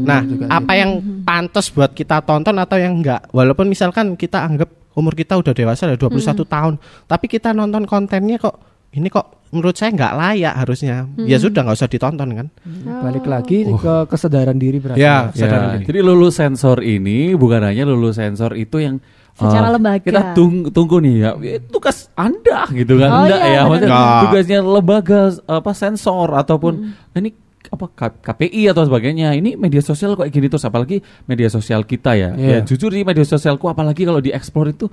Nah, 0.01 0.25
apa 0.49 0.73
yang 0.73 0.97
pantas 1.21 1.69
buat 1.69 1.93
kita 1.93 2.21
tonton 2.21 2.57
atau 2.57 2.81
yang 2.81 2.97
enggak. 2.97 3.29
Walaupun 3.29 3.69
misalkan 3.69 4.17
kita 4.17 4.41
anggap 4.41 4.73
umur 4.97 5.13
kita 5.13 5.37
udah 5.37 5.53
dewasa 5.53 5.85
udah 5.85 6.01
21 6.01 6.41
tahun, 6.45 6.73
tapi 7.05 7.25
kita 7.27 7.53
nonton 7.53 7.85
kontennya 7.85 8.41
kok 8.41 8.57
ini 8.95 9.07
kok 9.07 9.45
menurut 9.51 9.71
saya 9.73 9.91
nggak 9.91 10.13
layak 10.15 10.53
harusnya. 10.57 10.95
Ya 11.19 11.35
sudah 11.35 11.61
nggak 11.61 11.75
usah 11.75 11.87
ditonton 11.87 12.29
kan. 12.33 12.47
Balik 12.83 13.25
lagi 13.25 13.63
ke 13.67 13.93
kesadaran 14.05 14.55
diri 14.55 14.79
berarti. 14.79 14.97
Ya, 14.97 15.29
Ya, 15.31 15.47
diri. 15.75 15.83
jadi 15.85 15.99
lulus 16.01 16.35
sensor 16.35 16.79
ini 16.79 17.31
bukan 17.33 17.61
hanya 17.61 17.83
lulus 17.83 18.15
sensor 18.15 18.53
itu 18.53 18.79
yang 18.79 18.97
Secara 19.35 19.67
eh, 19.67 19.71
lembaga. 19.75 19.99
Kita 20.01 20.21
tung- 20.31 20.71
tunggu 20.71 20.97
nih 20.97 21.15
ya, 21.19 21.31
eh, 21.37 21.59
tugas 21.61 22.07
Anda 22.15 22.71
gitu 22.71 22.95
kan. 22.95 23.09
Oh, 23.09 23.19
Enggak 23.21 23.39
iya, 23.41 23.51
ya, 23.51 23.61
benar. 23.61 23.67
maksudnya 23.67 23.99
tugasnya 24.23 24.59
lembaga 24.61 25.19
apa 25.45 25.71
sensor 25.71 26.29
ataupun 26.33 26.73
ini 27.13 27.35
apa 27.65 27.85
KPI 28.21 28.71
atau 28.71 28.87
sebagainya. 28.87 29.35
Ini 29.35 29.59
media 29.59 29.83
sosial 29.83 30.15
kok 30.15 30.23
gini 30.25 30.47
terus 30.47 30.63
apalagi 30.63 30.99
media 31.25 31.51
sosial 31.51 31.83
kita 31.83 32.15
ya. 32.15 32.31
Ya 32.31 32.39
Iya. 32.55 32.59
jujur 32.63 32.87
di 32.89 33.03
media 33.03 33.23
sosialku 33.23 33.67
apalagi 33.67 34.03
kalau 34.03 34.23
dieksplor 34.23 34.71
itu 34.71 34.87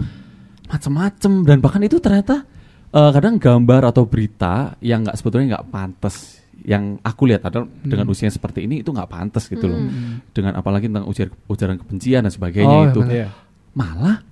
macam-macam 0.67 1.33
dan 1.45 1.57
bahkan 1.59 1.79
itu 1.81 1.99
ternyata 1.99 2.43
eh, 2.93 3.11
kadang 3.11 3.37
gambar 3.37 3.83
atau 3.89 4.05
berita 4.05 4.77
yang 4.81 5.03
nggak 5.03 5.17
sebetulnya 5.17 5.57
nggak 5.57 5.67
pantas 5.69 6.39
yang 6.63 7.01
aku 7.03 7.27
lihat 7.27 7.43
adalah 7.43 7.67
dengan 7.83 8.07
usia 8.07 8.31
seperti 8.31 8.63
ini 8.65 8.81
itu 8.81 8.95
nggak 8.95 9.11
pantas 9.11 9.51
gitu 9.51 9.67
loh 9.67 9.83
dengan 10.31 10.55
apalagi 10.55 10.87
tentang 10.87 11.11
ujar, 11.11 11.27
ujaran 11.51 11.75
kebencian 11.75 12.23
dan 12.23 12.31
sebagainya 12.31 12.71
Oh, 12.71 12.87
itu. 12.87 13.01
Iya. 13.03 13.29
malah 13.73 14.23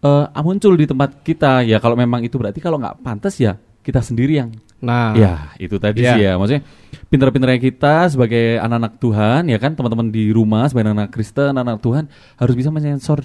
eh, 0.00 0.40
muncul 0.40 0.72
di 0.74 0.86
tempat 0.86 1.20
kita 1.20 1.60
ya 1.60 1.76
kalau 1.78 1.92
memang 1.92 2.22
itu 2.22 2.38
berarti 2.38 2.62
kalau 2.62 2.80
nggak 2.80 3.02
pantas 3.02 3.36
ya 3.36 3.58
kita 3.82 4.00
sendiri 4.00 4.40
yang 4.40 4.50
Nah, 4.84 5.16
ya 5.16 5.34
itu 5.56 5.80
tadi 5.80 6.04
Iya. 6.04 6.12
sih 6.12 6.20
ya 6.22 6.32
maksudnya 6.36 6.60
pinter-pinternya 7.08 7.56
kita 7.56 8.12
sebagai 8.12 8.60
anak-anak 8.60 9.00
Tuhan 9.00 9.42
ya 9.48 9.56
kan 9.56 9.72
teman-teman 9.72 10.12
di 10.12 10.28
rumah 10.28 10.68
sebagai 10.68 10.92
anak 10.92 11.08
Kristen 11.08 11.56
anak 11.56 11.80
Tuhan 11.80 12.04
harus 12.36 12.52
bisa 12.52 12.68
menyensor 12.68 13.24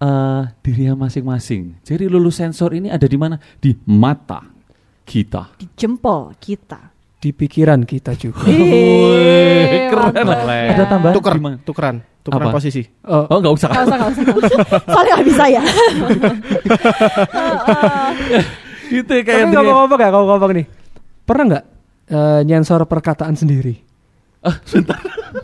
eh 0.00 0.42
dirinya 0.64 1.04
masing-masing 1.04 1.84
jadi 1.84 2.08
lulus 2.08 2.40
sensor 2.40 2.72
ini 2.72 2.88
ada 2.88 3.04
di 3.04 3.18
mana 3.20 3.36
di 3.60 3.76
mata 3.84 4.40
kita 5.10 5.58
Di 5.58 5.66
jempol 5.74 6.38
kita. 6.38 6.94
Di 7.20 7.36
pikiran 7.36 7.84
kita 7.84 8.16
juga. 8.16 8.48
Ih, 8.48 9.92
keren 9.92 10.08
mantap 10.08 10.40
ya. 10.48 10.72
ada 10.72 10.84
tambahan 10.88 11.14
tuker, 11.18 11.34
gimana? 11.36 11.56
tukeran. 11.60 11.96
tukeran 12.24 12.48
Apa? 12.48 12.56
posisi. 12.56 12.80
Oh, 13.04 13.28
Oh 13.28 13.44
nggak 13.44 13.54
usah. 13.60 13.68
Gak 13.76 13.84
usah, 13.84 13.96
gak 14.00 14.08
usah, 14.08 14.22
gak 14.24 14.38
usah. 14.40 14.58
Soalnya 14.88 15.12
gak 15.20 15.26
bisa 15.28 15.44
ya. 15.52 15.62
Gitu 18.90 19.06
ya, 19.06 19.22
tapi 19.22 19.22
kayak 19.22 19.54
ngomong-ngomong 19.54 20.00
ya, 20.02 20.08
ngomong-ngomong 20.10 20.50
nih. 20.56 20.66
Pernah 21.22 21.44
nggak 21.46 21.64
eh, 22.10 22.40
nyensor 22.42 22.82
perkataan 22.90 23.38
sendiri? 23.38 23.78
Ah, 24.42 24.56
sebentar. 24.66 24.98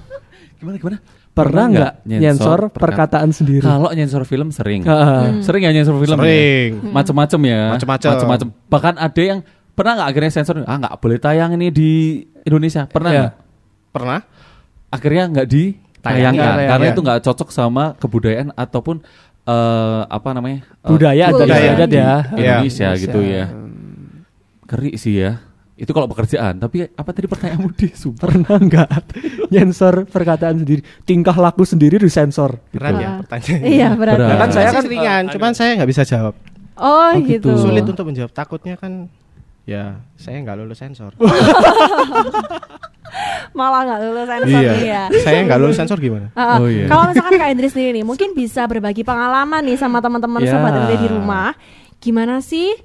gimana 0.58 0.80
gimana? 0.80 0.98
Pernah 1.36 1.64
nggak 1.68 1.92
nyensor 2.08 2.72
perkataan 2.72 3.28
sendiri? 3.28 3.60
Kalau 3.60 3.92
nyensor 3.92 4.24
film 4.24 4.48
sering. 4.48 4.88
Ah. 4.88 5.36
Sering 5.44 5.68
ya 5.68 5.70
nyensor 5.76 6.00
film. 6.00 6.16
ya? 6.16 6.24
Sering. 6.24 6.70
Macem-macem 6.80 7.40
ya. 7.44 7.62
Macem-macem. 7.76 8.08
Macem-macem. 8.16 8.48
Bahkan 8.72 8.94
ada 8.96 9.20
yang 9.20 9.44
pernah 9.76 10.00
nggak 10.00 10.08
akhirnya 10.08 10.32
sensor 10.32 10.64
ah 10.64 10.76
nggak 10.80 10.96
boleh 10.96 11.20
tayang 11.20 11.52
ini 11.52 11.68
di 11.68 11.90
Indonesia. 12.42 12.88
Pernah 12.88 13.10
Iya. 13.12 13.20
nggak? 13.20 13.32
Pernah? 13.92 14.18
Akhirnya 14.88 15.24
nggak 15.28 15.46
ditayangkan 15.46 16.00
Tayangkan, 16.40 16.70
karena 16.72 16.86
iya. 16.88 16.92
itu 16.96 17.00
nggak 17.04 17.20
cocok 17.20 17.48
sama 17.52 17.84
kebudayaan 18.00 18.48
ataupun 18.56 18.96
eh, 19.44 20.02
apa 20.08 20.28
namanya 20.32 20.64
eh, 20.64 20.88
Budaya 20.88 21.24
adat 21.28 21.36
Budaya. 21.44 21.70
adat 21.76 21.90
ya. 21.92 22.10
Indonesia 22.32 22.88
Indonesia. 22.88 22.88
gitu 22.96 23.20
ya. 23.20 23.44
Keri 24.64 24.90
sih 24.96 25.14
ya. 25.20 25.32
Itu 25.76 25.92
kalau 25.92 26.08
pekerjaan. 26.08 26.56
Tapi 26.56 26.88
apa 26.88 27.10
tadi 27.12 27.26
pertanyaanmu 27.26 27.68
di. 27.78 27.92
Pernah 28.10 28.56
nggak 28.56 28.88
nyensor 29.48 30.04
perkataan 30.04 30.58
sendiri? 30.58 30.80
Tingkah 31.02 31.36
laku 31.36 31.62
sendiri 31.62 31.96
disensor. 31.96 32.56
Berat 32.70 32.94
ya 32.94 33.06
Ah. 33.06 33.14
pertanyaan. 33.20 33.60
Iya 33.62 33.88
berat. 33.92 34.16
Berat. 34.16 34.38
kan 34.38 34.48
saya 34.50 34.68
kan, 34.70 34.82
seringan, 34.82 35.22
cuman 35.30 35.52
saya 35.52 35.70
nggak 35.76 35.90
bisa 35.90 36.02
jawab. 36.02 36.34
Oh, 36.76 37.08
Oh, 37.08 37.10
gitu. 37.18 37.52
gitu. 37.52 37.60
Sulit 37.62 37.84
untuk 37.84 38.04
menjawab. 38.04 38.32
Takutnya 38.32 38.74
kan 38.74 39.08
ya 39.64 40.00
saya 40.14 40.40
nggak 40.40 40.56
lulus 40.58 40.78
sensor. 40.78 41.12
Malah 43.52 43.80
gak 43.86 44.00
lulus 44.02 44.26
sensor 44.26 44.60
nih 44.74 44.84
ya. 44.84 45.02
Saya 45.22 45.38
nggak 45.44 45.58
lulus 45.58 45.76
sensor 45.76 45.98
gimana? 45.98 46.28
Ah. 46.32 46.60
Oh, 46.60 46.68
iya. 46.68 46.84
Kalau 46.86 47.08
misalkan 47.08 47.32
Kak 47.34 47.48
Indri 47.48 47.68
sendiri 47.68 47.90
nih, 47.94 48.04
mungkin 48.04 48.28
bisa 48.32 48.64
berbagi 48.64 49.00
pengalaman 49.00 49.64
nih 49.64 49.76
sama 49.76 50.04
teman-teman 50.04 50.40
Ya. 50.40 50.52
sobat 50.52 50.72
Indri 50.76 50.96
di 50.98 51.08
rumah. 51.08 51.56
Gimana 51.96 52.44
sih 52.44 52.76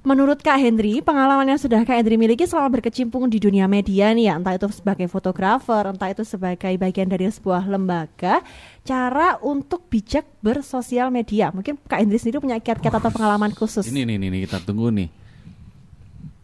menurut 0.00 0.40
Kak 0.40 0.56
Hendri 0.56 1.04
pengalaman 1.04 1.44
yang 1.44 1.60
sudah 1.60 1.84
Kak 1.84 2.00
Hendri 2.00 2.16
miliki 2.16 2.48
selama 2.48 2.80
berkecimpung 2.80 3.28
di 3.28 3.36
dunia 3.36 3.68
media 3.68 4.12
nih 4.16 4.32
ya, 4.32 4.34
entah 4.40 4.56
itu 4.56 4.66
sebagai 4.72 5.06
fotografer, 5.12 5.84
entah 5.84 6.08
itu 6.08 6.24
sebagai 6.24 6.72
bagian 6.80 7.08
dari 7.08 7.28
sebuah 7.28 7.68
lembaga, 7.68 8.40
cara 8.82 9.36
untuk 9.44 9.84
bijak 9.92 10.24
bersosial 10.40 11.12
media. 11.12 11.52
Mungkin 11.52 11.76
Kak 11.84 12.00
Hendri 12.00 12.16
sendiri 12.16 12.40
punya 12.40 12.56
kiat-kiat 12.58 12.96
atau 12.96 13.12
pengalaman 13.12 13.52
khusus. 13.52 13.84
Ini 13.88 14.08
nih, 14.08 14.16
nih, 14.16 14.48
kita 14.48 14.64
tunggu 14.64 14.88
nih. 14.88 15.08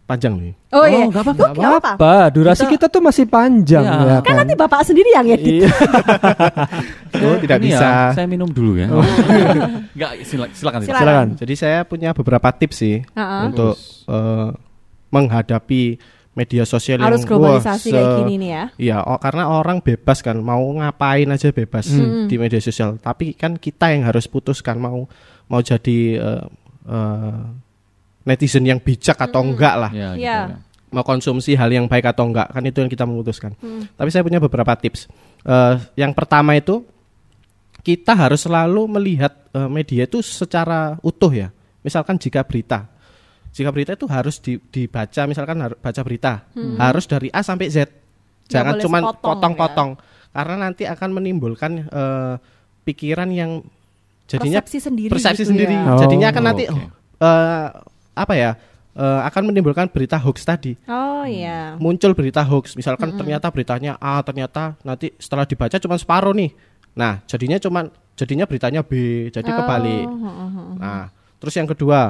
Panjang 0.06 0.38
nih. 0.38 0.54
Oh, 0.70 0.86
iya. 0.86 1.02
apa-apa. 1.04 1.30
Tuh, 1.34 1.46
nggak 1.50 1.70
apa-apa. 1.76 1.90
Apa? 1.98 2.14
Durasi 2.30 2.64
kita, 2.68 2.86
tuh 2.86 3.02
masih 3.02 3.26
panjang 3.26 3.82
Iya. 3.82 4.06
ya 4.06 4.16
Kan 4.22 4.38
nanti 4.38 4.54
Bapak 4.54 4.86
sendiri 4.86 5.10
yang 5.10 5.26
edit. 5.26 5.66
Iya. 5.66 5.70
Oh, 7.16 7.34
tidak 7.40 7.58
Ini 7.58 7.66
bisa. 7.72 7.80
Ya, 7.80 8.12
saya 8.12 8.28
minum 8.28 8.44
dulu 8.46 8.76
ya. 8.76 8.92
Enggak, 9.96 10.10
silakan, 10.22 10.52
silakan. 10.52 10.80
Silakan. 10.80 11.00
Silakan. 11.00 11.28
Jadi 11.40 11.54
saya 11.56 11.78
punya 11.82 12.12
beberapa 12.12 12.52
tips 12.52 12.76
sih 12.76 12.96
Ha-ha. 13.16 13.48
untuk 13.48 13.72
eh, 14.06 14.48
menghadapi 15.08 15.82
media 16.36 16.62
sosial 16.62 17.00
Harus 17.00 17.24
yang 17.24 17.40
wah, 17.40 17.56
globalisasi 17.56 17.88
se- 17.88 17.96
kayak 17.96 18.12
gini 18.20 18.34
nih 18.36 18.50
ya. 18.52 18.64
Iya, 18.76 18.96
oh, 19.00 19.16
karena 19.16 19.48
orang 19.48 19.80
bebas 19.80 20.20
kan 20.20 20.36
mau 20.36 20.60
ngapain 20.76 21.24
aja 21.26 21.48
bebas 21.48 21.88
Hmm. 21.88 22.28
di 22.28 22.36
media 22.36 22.60
sosial. 22.60 23.00
Tapi 23.00 23.32
kan 23.32 23.56
kita 23.56 23.88
yang 23.88 24.04
harus 24.04 24.28
putuskan 24.28 24.76
mau 24.76 25.08
mau 25.48 25.60
jadi 25.60 25.98
eh, 26.14 26.44
eh, 26.84 27.40
netizen 28.26 28.62
yang 28.62 28.76
bijak 28.76 29.14
atau 29.16 29.40
enggak 29.40 29.74
lah. 29.78 29.90
Ya, 29.90 30.10
gitu 30.12 30.20
Iya. 30.20 30.38
ya. 30.50 30.56
Mau 30.86 31.02
konsumsi 31.02 31.54
hal 31.54 31.68
yang 31.68 31.86
baik 31.86 32.06
atau 32.06 32.26
enggak 32.26 32.50
kan 32.50 32.62
itu 32.62 32.78
yang 32.78 32.88
kita 32.88 33.02
memutuskan. 33.02 33.54
Hmm. 33.58 33.86
Tapi 33.88 34.08
saya 34.08 34.22
punya 34.22 34.38
beberapa 34.38 34.74
tips. 34.74 35.06
Eh, 35.40 35.74
yang 35.96 36.10
pertama 36.10 36.52
itu 36.52 36.82
kita 37.80 38.12
harus 38.12 38.42
selalu 38.42 38.90
melihat 38.90 39.30
eh, 39.48 39.68
media 39.68 40.04
itu 40.04 40.18
secara 40.20 40.98
utuh 41.00 41.30
ya. 41.30 41.48
Misalkan 41.80 42.18
jika 42.18 42.42
berita, 42.42 42.90
jika 43.50 43.70
berita 43.70 43.94
itu 43.94 44.06
harus 44.06 44.42
di- 44.42 44.58
dibaca, 44.60 45.22
misalkan 45.24 45.56
harus 45.60 45.78
baca 45.78 46.00
berita, 46.02 46.32
harus 46.76 47.06
dari 47.06 47.30
A 47.30 47.40
sampai 47.40 47.70
Z. 47.70 47.86
Jangan 48.46 48.78
sepotong 48.78 49.14
potong-potong, 49.18 49.90
karena 50.30 50.54
nanti 50.60 50.82
akan 50.82 51.10
menimbulkan 51.12 51.72
eh, 51.82 52.34
pikiran 52.82 53.30
yang 53.30 53.62
jadinya 54.26 54.58
persepsi 54.58 54.78
sendiri. 54.82 55.10
persepsi 55.10 55.42
gitu 55.42 55.50
sendiri. 55.50 55.74
ya. 55.74 55.82
Oh, 55.88 55.98
Jadinya 55.98 56.28
akan 56.30 56.42
nanti 56.44 56.64
oke. 56.66 56.84
eh, 57.22 57.68
apa 58.16 58.34
ya? 58.34 58.50
eh, 58.92 59.20
akan 59.22 59.42
menimbulkan 59.46 59.86
berita 59.86 60.16
hoax 60.16 60.40
tadi 60.42 60.72
Oh 60.88 61.22
iya. 61.22 61.76
muncul 61.76 62.10
berita 62.10 62.40
hoax 62.40 62.72
misalkan 62.74 63.12
ternyata 63.12 63.46
beritanya 63.48 63.94
A 63.96 64.18
ternyata 64.20 64.72
nanti 64.80 65.12
setelah 65.16 65.44
dibaca 65.44 65.76
cuma 65.76 65.94
separuh 65.94 66.32
nih 66.32 66.56
nah 66.92 67.20
jadinya 67.24 67.60
cuma 67.60 67.92
jadinya 68.16 68.42
beritanya 68.42 68.80
B 68.80 68.92
jadi 69.28 69.44
kebalik 69.46 70.08
Oh, 70.08 70.16
oh, 70.16 70.48
oh. 70.48 70.68
nah 70.74 71.12
terus 71.36 71.52
yang 71.52 71.68
kedua 71.68 72.08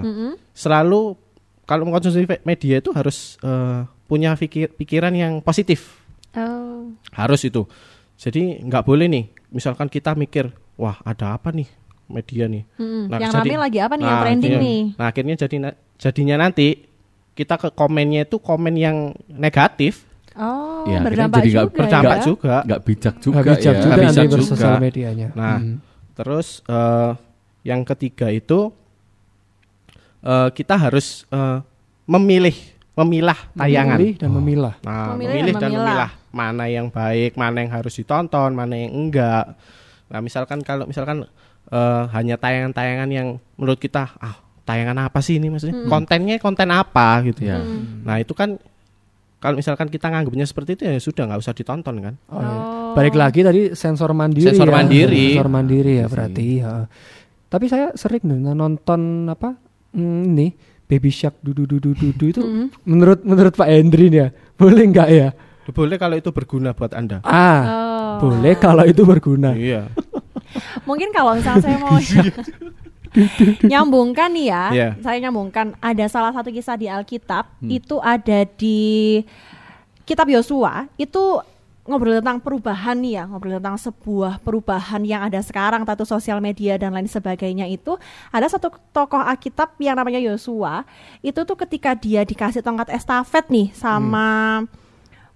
selalu 0.52 1.18
kalau 1.64 1.82
mengkonsumsi 1.82 2.22
media 2.40 2.78
itu 2.78 2.94
harus 2.94 3.34
eh, 3.42 3.82
punya 4.06 4.32
pikir, 4.32 4.70
pikiran 4.72 5.10
yang 5.10 5.32
positif 5.40 5.98
Oh. 6.32 6.94
harus 7.10 7.42
itu 7.42 7.66
jadi 8.14 8.62
nggak 8.62 8.84
boleh 8.84 9.08
nih 9.08 9.24
misalkan 9.48 9.88
kita 9.88 10.12
mikir 10.12 10.48
wah 10.76 11.02
ada 11.02 11.34
apa 11.34 11.50
nih 11.50 11.66
media 12.06 12.46
nih 12.46 12.62
Mm-mm. 12.76 13.08
Nah, 13.08 13.18
yang 13.18 13.32
jadi- 13.32 13.50
rame 13.50 13.56
lagi 13.58 13.78
apa 13.80 13.94
nih 13.96 14.04
yang 14.04 14.12
Nah, 14.12 14.22
trending 14.22 14.46
akhirnya- 14.46 14.62
nih? 14.62 14.80
Nah, 14.94 15.06
akhirnya 15.08 15.34
jadi 15.36 15.56
jadinya 15.96 16.36
nanti 16.38 16.84
kita 17.32 17.56
ke 17.56 17.68
komennya 17.70 18.24
itu 18.24 18.36
komen 18.36 18.74
yang 18.74 18.96
negatif, 19.28 20.04
Oh, 20.36 20.84
Ya, 20.84 21.00
berdampak 21.00 21.40
jadi 21.40 21.48
nggak 21.48 21.64
juga. 21.64 21.76
berdampak 21.80 22.18
ya? 22.18 22.24
juga. 22.24 22.54
Nggak 22.60 22.82
bijak 22.84 23.14
juga 23.18 23.32
Nggak 23.34 23.46
bijak 23.48 23.56
ya. 23.56 23.64
juga 23.64 23.80
Nggak 23.80 23.96
bijak 23.96 24.04
nanti 24.12 24.20
juga. 24.22 24.34
bersosial 24.36 24.74
medianya. 24.78 25.28
Nah, 25.32 25.56
Hmm. 25.56 25.76
terus 26.12 26.48
eh, 26.62 27.10
yang 27.64 27.80
ketiga 27.82 28.28
itu 28.28 28.58
eh, 30.22 30.48
kita 30.52 30.74
harus 30.76 31.24
eh, 31.28 31.58
memilih, 32.04 32.56
memilah 32.94 33.38
tayangan. 33.54 33.96
Memilih 33.96 34.14
dan 34.16 34.30
memilah. 34.30 34.74
Nah, 34.80 35.06
Memilih 35.14 35.32
memilih, 35.32 35.52
dan 35.52 35.56
dan 35.58 35.70
memilah. 35.70 35.84
memilah 35.84 36.10
mana 36.30 36.64
yang 36.68 36.86
baik, 36.90 37.32
mana 37.34 37.56
yang 37.58 37.72
harus 37.72 37.94
ditonton, 37.94 38.50
mana 38.52 38.74
yang 38.76 38.92
enggak. 38.92 39.56
Nah, 40.06 40.20
misalkan 40.20 40.60
kalau 40.60 40.84
misalkan 40.84 41.24
eh, 41.66 42.02
hanya 42.12 42.36
tayangan-tayangan 42.36 43.08
yang 43.08 43.28
menurut 43.56 43.80
kita 43.80 44.12
ah 44.16 44.36
tayangan 44.66 45.06
apa 45.06 45.22
sih 45.22 45.38
ini 45.38 45.48
maksudnya? 45.48 45.86
Kontennya 45.86 46.36
konten 46.36 46.68
apa 46.68 47.22
gitu. 47.22 47.46
Ya. 47.46 47.62
Nah, 48.02 48.18
itu 48.18 48.34
kan 48.34 48.58
kalau 49.38 49.56
misalkan 49.56 49.86
kita 49.86 50.10
nganggapnya 50.10 50.42
seperti 50.42 50.74
itu 50.74 50.82
ya 50.90 50.98
sudah 50.98 51.22
nggak 51.30 51.40
usah 51.40 51.54
ditonton 51.54 51.94
kan. 52.02 52.14
Oh, 52.28 52.42
iya. 52.42 52.50
Oh. 52.50 52.92
Balik 52.98 53.14
lagi 53.14 53.40
tadi 53.40 53.72
sensor 53.72 54.10
mandiri 54.10 54.50
Sensor 54.50 54.66
ya. 54.66 54.74
mandiri. 54.74 55.26
Sensor 55.32 55.48
mandiri 55.48 55.92
ya 55.94 55.98
Iya 56.02 56.06
berarti 56.10 56.46
ya. 56.58 56.72
Tapi 57.46 57.64
saya 57.70 57.94
sering 57.94 58.26
nih 58.26 58.52
nonton 58.52 59.30
apa 59.30 59.54
hmm, 59.94 60.34
ini 60.34 60.48
Baby 60.86 61.10
Shark 61.10 61.38
dudu 61.42 61.66
dudu 61.66 61.94
dudu 61.94 62.24
itu 62.26 62.42
menurut 62.82 63.22
menurut 63.22 63.54
Pak 63.54 63.68
Hendri 63.70 64.10
nih 64.10 64.18
ya 64.18 64.28
boleh 64.56 64.82
nggak 64.90 65.08
ya? 65.14 65.28
Boleh 65.66 65.98
kalau 65.98 66.14
itu 66.14 66.30
berguna 66.30 66.74
buat 66.74 66.94
Anda. 66.94 67.22
Ah, 67.22 67.62
Oh. 68.16 68.30
boleh 68.30 68.54
kalau 68.56 68.86
itu 68.86 69.02
berguna. 69.04 69.52
Iya. 69.52 69.90
Mungkin 70.88 71.10
kalau 71.12 71.36
misalnya 71.36 71.60
saya 71.60 71.76
mau 71.76 71.98
nyambungkan 73.70 74.28
nih 74.30 74.46
ya, 74.48 74.64
Iya. 74.72 74.88
saya 75.00 75.16
nyambungkan. 75.18 75.74
Ada 75.80 76.06
salah 76.06 76.32
satu 76.32 76.52
kisah 76.52 76.76
di 76.76 76.86
Alkitab 76.86 77.48
itu 77.66 77.96
ada 77.98 78.44
di 78.44 79.20
Kitab 80.04 80.28
Yosua. 80.30 80.86
Itu 80.94 81.42
ngobrol 81.86 82.18
tentang 82.18 82.42
perubahan 82.42 82.98
nih 82.98 83.12
ya, 83.14 83.24
ngobrol 83.30 83.62
tentang 83.62 83.78
sebuah 83.78 84.42
perubahan 84.42 85.06
yang 85.06 85.22
ada 85.22 85.38
sekarang, 85.38 85.86
tatu 85.86 86.02
sosial 86.02 86.42
media 86.42 86.74
dan 86.74 86.90
lain 86.90 87.06
sebagainya 87.06 87.66
itu. 87.70 87.94
Ada 88.30 88.58
satu 88.58 88.74
tokoh 88.90 89.22
Alkitab 89.22 89.78
yang 89.78 89.94
namanya 89.94 90.18
Yosua. 90.18 90.82
Itu 91.22 91.46
tuh 91.46 91.54
ketika 91.54 91.94
dia 91.94 92.26
dikasih 92.26 92.62
tongkat 92.62 92.90
estafet 92.90 93.46
nih 93.50 93.70
sama 93.70 94.62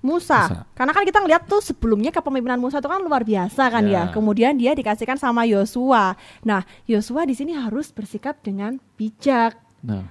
Musa. 0.00 0.48
Musa. 0.48 0.60
Karena 0.72 0.92
kan 0.96 1.04
kita 1.04 1.18
ngeliat 1.20 1.44
tuh 1.44 1.60
sebelumnya 1.60 2.10
kepemimpinan 2.10 2.60
Musa 2.60 2.80
itu 2.80 2.88
kan 2.88 3.00
luar 3.04 3.24
biasa 3.24 3.68
kan 3.68 3.84
ya. 3.84 4.08
Ya. 4.08 4.12
Kemudian 4.12 4.56
dia 4.56 4.72
dikasihkan 4.72 5.20
sama 5.20 5.44
Yosua. 5.44 6.16
Nah, 6.44 6.64
Yosua 6.88 7.28
di 7.28 7.36
sini 7.36 7.52
harus 7.52 7.92
bersikap 7.92 8.40
dengan 8.40 8.80
bijak 8.96 9.56
Nah, 9.80 10.04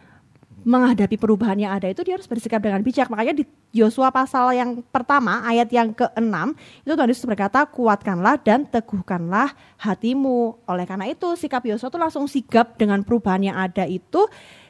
menghadapi 0.65 1.15
perubahan 1.15 1.55
yang 1.55 1.71
ada 1.71 1.87
itu 1.87 2.03
dia 2.03 2.19
harus 2.19 2.27
bersikap 2.27 2.59
dengan 2.59 2.83
bijak. 2.83 3.07
Makanya 3.07 3.31
di 3.31 3.43
Yosua 3.71 4.09
pasal 4.09 4.51
yang 4.57 4.81
pertama 4.89 5.45
ayat 5.45 5.69
yang 5.71 5.93
ke-6 5.93 6.35
itu 6.83 6.93
Tuhan 6.97 7.09
Yesus 7.09 7.25
berkata 7.29 7.63
kuatkanlah 7.69 8.41
dan 8.41 8.65
teguhkanlah 8.67 9.53
hatimu. 9.79 10.59
Oleh 10.67 10.85
karena 10.89 11.07
itu 11.07 11.29
sikap 11.37 11.63
Yosua 11.63 11.93
itu 11.93 11.99
langsung 12.01 12.25
sigap 12.27 12.75
dengan 12.75 13.05
perubahan 13.05 13.45
yang 13.45 13.57
ada 13.57 13.85
itu 13.87 14.27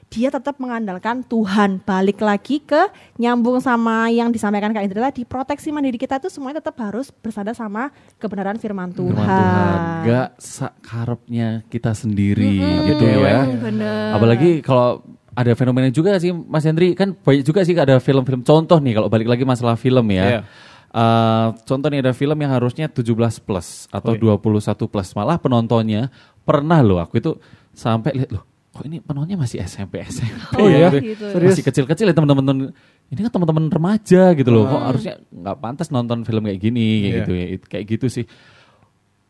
dia 0.10 0.34
tetap 0.34 0.58
mengandalkan 0.58 1.22
Tuhan. 1.22 1.86
Balik 1.86 2.20
lagi 2.26 2.58
ke 2.60 2.90
nyambung 3.22 3.62
sama 3.62 4.10
yang 4.10 4.34
disampaikan 4.34 4.74
Kak 4.74 4.82
Indra 4.82 5.14
tadi, 5.14 5.22
proteksi 5.24 5.70
mandiri 5.70 6.02
kita 6.02 6.18
itu 6.18 6.34
semuanya 6.34 6.60
tetap 6.60 6.82
harus 6.82 7.14
bersandar 7.14 7.54
sama 7.54 7.94
kebenaran 8.18 8.58
firman 8.58 8.90
Tuhan. 8.90 9.14
firman 9.14 9.30
Tuhan 9.30 9.80
nggak 10.04 10.30
sakarepnya 10.42 11.48
kita 11.70 11.94
sendiri 11.94 12.58
gitu 12.90 13.06
ya. 13.06 13.46
Hmm, 13.46 13.62
bener. 13.62 14.18
Apalagi 14.18 14.66
kalau 14.66 15.06
ada 15.38 15.54
fenomena 15.54 15.88
juga 15.94 16.18
sih 16.18 16.34
Mas 16.34 16.66
Hendri 16.66 16.98
kan 16.98 17.14
banyak 17.14 17.46
juga 17.46 17.62
sih 17.64 17.78
ada 17.78 18.02
film-film 18.02 18.42
contoh 18.42 18.82
nih 18.82 18.98
kalau 18.98 19.08
balik 19.08 19.30
lagi 19.30 19.46
masalah 19.46 19.78
film 19.78 20.10
ya. 20.10 20.26
Iya. 20.26 20.42
Eh, 20.90 21.48
contoh 21.70 21.86
nih 21.94 22.02
ada 22.02 22.18
film 22.18 22.34
yang 22.42 22.50
harusnya 22.50 22.90
17 22.90 23.38
plus 23.38 23.86
atau 23.94 24.18
21 24.18 24.90
plus, 24.90 25.14
malah 25.14 25.38
penontonnya 25.38 26.10
pernah 26.42 26.82
loh 26.82 26.98
aku 26.98 27.22
itu 27.22 27.38
sampai 27.78 28.18
lihat 28.18 28.34
loh, 28.34 28.49
kok 28.80 28.88
ini 28.88 29.04
penontonnya 29.04 29.36
masih 29.36 29.60
SMP 29.60 30.00
SMP 30.08 30.56
Oh 30.56 30.72
ya, 30.72 30.88
iya, 30.88 30.90
gitu. 31.04 31.28
masih 31.36 31.66
kecil-kecil 31.68 32.08
ya 32.08 32.16
teman-teman 32.16 32.72
ini 33.12 33.20
kan 33.20 33.32
teman-teman 33.36 33.68
remaja 33.68 34.32
gitu 34.32 34.50
loh, 34.50 34.64
kok 34.72 34.82
harusnya 34.88 35.20
nggak 35.28 35.58
pantas 35.60 35.92
nonton 35.92 36.24
film 36.24 36.48
kayak 36.48 36.62
gini 36.64 36.88
kayak 36.88 37.04
Iya. 37.04 37.18
gitu 37.20 37.32
ya, 37.36 37.46
kayak 37.68 37.86
gitu 37.92 38.06
sih. 38.08 38.26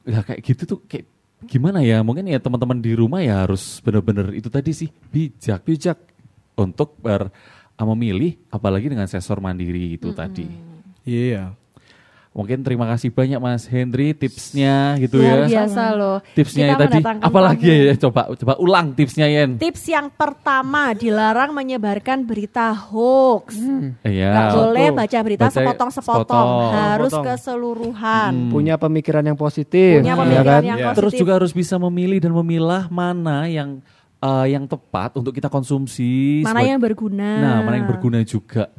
Ya 0.06 0.20
kayak 0.22 0.42
gitu 0.46 0.64
tuh 0.70 0.80
kayak 0.86 1.06
gimana 1.50 1.80
ya? 1.82 2.06
Mungkin 2.06 2.30
ya 2.30 2.38
teman-teman 2.38 2.78
di 2.78 2.94
rumah 2.94 3.26
ya 3.26 3.42
harus 3.48 3.82
bener-bener 3.82 4.38
itu 4.38 4.52
tadi 4.54 4.70
sih 4.76 4.90
bijak 5.10 5.66
bijak 5.66 5.98
untuk 6.60 7.00
ber 7.00 7.32
ah, 7.80 7.86
memilih 7.96 8.36
apalagi 8.52 8.92
dengan 8.92 9.08
sensor 9.08 9.40
mandiri 9.40 9.96
itu 9.96 10.12
tadi. 10.14 10.46
Iya. 11.08 11.56
Mungkin 12.40 12.64
terima 12.64 12.88
kasih 12.88 13.12
banyak 13.12 13.36
Mas 13.36 13.68
Henry 13.68 14.16
tipsnya 14.16 14.96
gitu 14.96 15.20
Luar 15.20 15.44
ya. 15.44 15.68
biasa 15.68 15.84
loh. 15.92 16.18
Tipsnya 16.32 16.72
Kita 16.72 16.88
tadi 16.88 17.00
apalagi 17.20 17.68
tamu. 17.68 17.84
ya 17.84 17.96
coba 18.00 18.22
coba 18.32 18.54
ulang 18.58 18.88
tipsnya 18.94 19.28
Yen. 19.28 19.60
Tips 19.60 19.84
yang 19.86 20.08
pertama 20.08 20.96
dilarang 20.96 21.52
menyebarkan 21.52 22.24
berita 22.24 22.72
hoax. 22.72 23.60
Iya. 24.02 24.32
Nggak 24.32 24.50
boleh 24.56 24.88
baca 24.94 25.18
berita 25.20 25.46
sepotong-sepotong, 25.52 26.24
sepotong. 26.24 26.48
harus 26.72 27.12
Sepotong. 27.12 27.26
keseluruhan. 27.28 28.32
Punya 28.48 28.76
pemikiran 28.76 29.24
yang 29.26 29.36
positif. 29.36 30.00
Punya 30.00 30.16
ya 30.16 30.18
pemikiran 30.18 30.48
kan? 30.56 30.64
yang 30.64 30.78
Iya. 30.78 30.86
positif. 30.88 31.00
Terus 31.04 31.14
juga 31.18 31.32
harus 31.36 31.52
bisa 31.52 31.76
memilih 31.78 32.20
dan 32.20 32.32
memilah 32.34 32.88
mana 32.88 33.46
yang 33.46 33.84
eh, 34.18 34.48
yang 34.50 34.64
tepat 34.64 35.12
untuk 35.14 35.32
kita 35.32 35.48
konsumsi. 35.48 36.40
mana 36.40 36.56
sebagai- 36.56 36.70
yang 36.70 36.80
berguna. 36.82 37.30
Nah, 37.36 37.58
mana 37.62 37.76
yang 37.76 37.88
berguna 37.90 38.20
juga. 38.22 38.72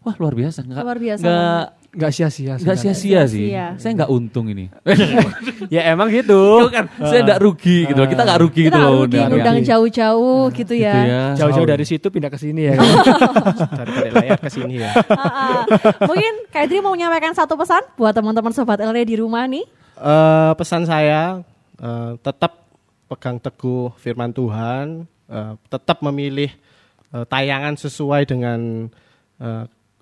Wah, 0.00 0.14
luar 0.16 0.34
biasa. 0.34 0.58
Nggak, 0.60 0.82
Luar 0.82 0.98
biasa 0.98 1.22
Nggak, 1.22 1.66
Nggak 1.92 2.08
sia-sia. 2.10 2.56
nggak 2.56 2.78
sia-sia 2.78 3.20
sih. 3.28 3.52
Saya 3.76 3.92
nggak 3.94 4.10
untung 4.10 4.48
ini. 4.48 4.72
Ya 5.68 5.88
emang 5.88 6.08
gitu. 6.08 6.68
kan, 6.68 6.88
saya 6.98 7.20
nggak 7.22 7.40
rugi 7.40 7.84
gitu 7.86 7.96
loh. 7.96 8.08
Kita 8.08 8.22
nggak 8.24 8.40
rugi 8.40 8.62
Kita 8.64 8.68
gitu 8.68 8.78
loh. 8.78 8.92
rugi 9.04 9.16
undang- 9.16 9.60
jauh-jauh 9.62 10.42
gitu 10.50 10.72
Gitu 10.72 10.84
ya. 10.84 10.94
ya. 10.98 11.24
Jauh-jauh 11.36 11.64
dari 11.64 11.84
situ 11.84 12.08
pindah 12.08 12.28
ke 12.28 12.36
sini 12.36 12.66
ya. 12.66 12.72
kan? 12.74 12.88
Dari 13.78 13.90
balik 13.92 14.12
layar 14.14 14.38
ke 14.38 14.48
sini 14.48 14.74
ya. 14.80 14.90
Mungkin 16.02 16.32
Kak 16.48 16.64
Idri 16.64 16.80
mau 16.80 16.92
menyampaikan 16.92 17.32
satu 17.32 17.54
pesan 17.54 17.84
buat 17.94 18.12
teman-teman 18.12 18.52
sobat 18.52 18.80
LR 18.80 19.04
di 19.04 19.16
rumah 19.16 19.44
nih. 19.44 19.64
Eh, 19.94 20.52
pesan 20.56 20.84
saya 20.84 21.40
eh, 21.76 22.12
tetap 22.18 22.68
pegang 23.06 23.36
teguh 23.36 23.92
firman 23.96 24.30
Tuhan, 24.30 25.04
eh, 25.26 25.52
tetap 25.68 26.00
memilih 26.02 26.48
tayangan 27.12 27.76
sesuai 27.76 28.24
dengan 28.24 28.88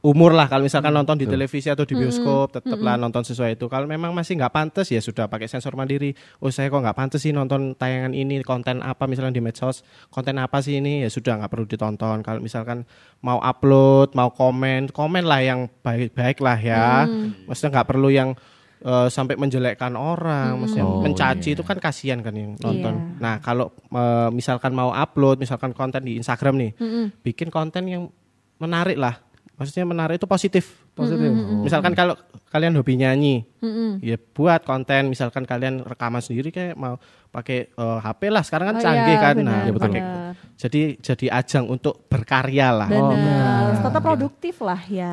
umur 0.01 0.33
lah. 0.33 0.49
Kalau 0.49 0.65
misalkan 0.65 0.93
nonton 0.97 1.21
di 1.21 1.29
televisi 1.29 1.69
atau 1.69 1.85
di 1.85 1.93
bioskop, 1.93 2.57
tetaplah 2.57 2.97
nonton 2.97 3.21
sesuai 3.21 3.61
itu. 3.61 3.69
Kalau 3.69 3.85
memang 3.85 4.17
masih 4.17 4.41
nggak 4.41 4.53
pantas 4.53 4.89
ya 4.89 5.01
sudah 5.01 5.29
pakai 5.29 5.45
sensor 5.45 5.77
mandiri. 5.77 6.17
Oh 6.41 6.49
saya 6.49 6.73
kok 6.73 6.81
nggak 6.81 6.97
pantas 6.97 7.21
sih 7.21 7.37
nonton 7.37 7.77
tayangan 7.77 8.17
ini, 8.17 8.41
konten 8.41 8.81
apa 8.81 9.05
misalnya 9.05 9.37
di 9.37 9.45
medsos, 9.45 9.85
konten 10.09 10.41
apa 10.41 10.65
sih 10.65 10.81
ini 10.81 11.05
ya 11.05 11.11
sudah 11.13 11.45
nggak 11.45 11.51
perlu 11.53 11.67
ditonton. 11.69 12.25
Kalau 12.25 12.41
misalkan 12.41 12.89
mau 13.21 13.37
upload, 13.45 14.17
mau 14.17 14.33
komen, 14.33 14.89
komen 14.89 15.25
lah 15.29 15.41
yang 15.45 15.69
baik-baik 15.85 16.41
lah 16.41 16.57
ya. 16.57 17.05
Maksudnya 17.45 17.81
nggak 17.81 17.89
perlu 17.93 18.09
yang 18.09 18.33
eh, 18.81 19.09
sampai 19.13 19.37
menjelekkan 19.37 19.93
orang, 20.01 20.57
maksudnya 20.65 20.89
Oh, 20.89 21.05
mencaci 21.05 21.53
iya. 21.53 21.57
itu 21.61 21.63
kan 21.63 21.77
kasihan 21.77 22.25
kan 22.25 22.33
yang 22.33 22.57
nonton. 22.57 22.95
Iya. 22.97 23.21
Nah 23.21 23.35
kalau 23.45 23.69
eh, 23.93 24.29
misalkan 24.33 24.73
mau 24.73 24.97
upload, 24.97 25.37
misalkan 25.37 25.77
konten 25.77 26.09
di 26.09 26.17
Instagram 26.17 26.57
nih, 26.57 26.73
bikin 27.21 27.53
konten 27.53 27.85
yang 27.85 28.09
menarik 28.57 28.97
lah. 28.97 29.29
Maksudnya 29.61 29.85
menarik 29.85 30.17
itu 30.17 30.25
positif. 30.25 30.65
Positif. 30.97 31.29
Misalkan 31.61 31.93
kalau 31.93 32.17
kalian 32.49 32.73
hobi 32.75 32.97
nyanyi, 32.97 33.45
Mm-mm. 33.61 34.01
ya 34.01 34.17
buat 34.17 34.65
konten. 34.65 35.13
Misalkan 35.13 35.45
kalian 35.45 35.85
rekaman 35.85 36.25
sendiri 36.25 36.49
kayak 36.49 36.81
mau 36.81 36.97
pakai 37.29 37.69
eh, 37.69 37.99
HP 38.01 38.33
lah. 38.33 38.41
Sekarang 38.41 38.73
kan 38.73 38.77
Oh 38.77 38.83
canggih 38.83 39.15
iya, 39.15 39.21
kan. 39.21 39.35
benar, 39.37 39.53
nah, 39.53 39.61
Ya, 39.61 39.73
betul. 39.77 39.85
pakai. 39.85 40.01
benar. 40.01 40.33
Jadi 40.57 40.81
jadi 40.97 41.27
ajang 41.29 41.65
untuk 41.69 42.09
berkarya 42.09 42.69
lah. 42.73 42.89
Benar. 42.89 43.85
Tetap 43.85 44.01
produktif 44.01 44.57
lah 44.65 44.81
ya. 44.89 45.13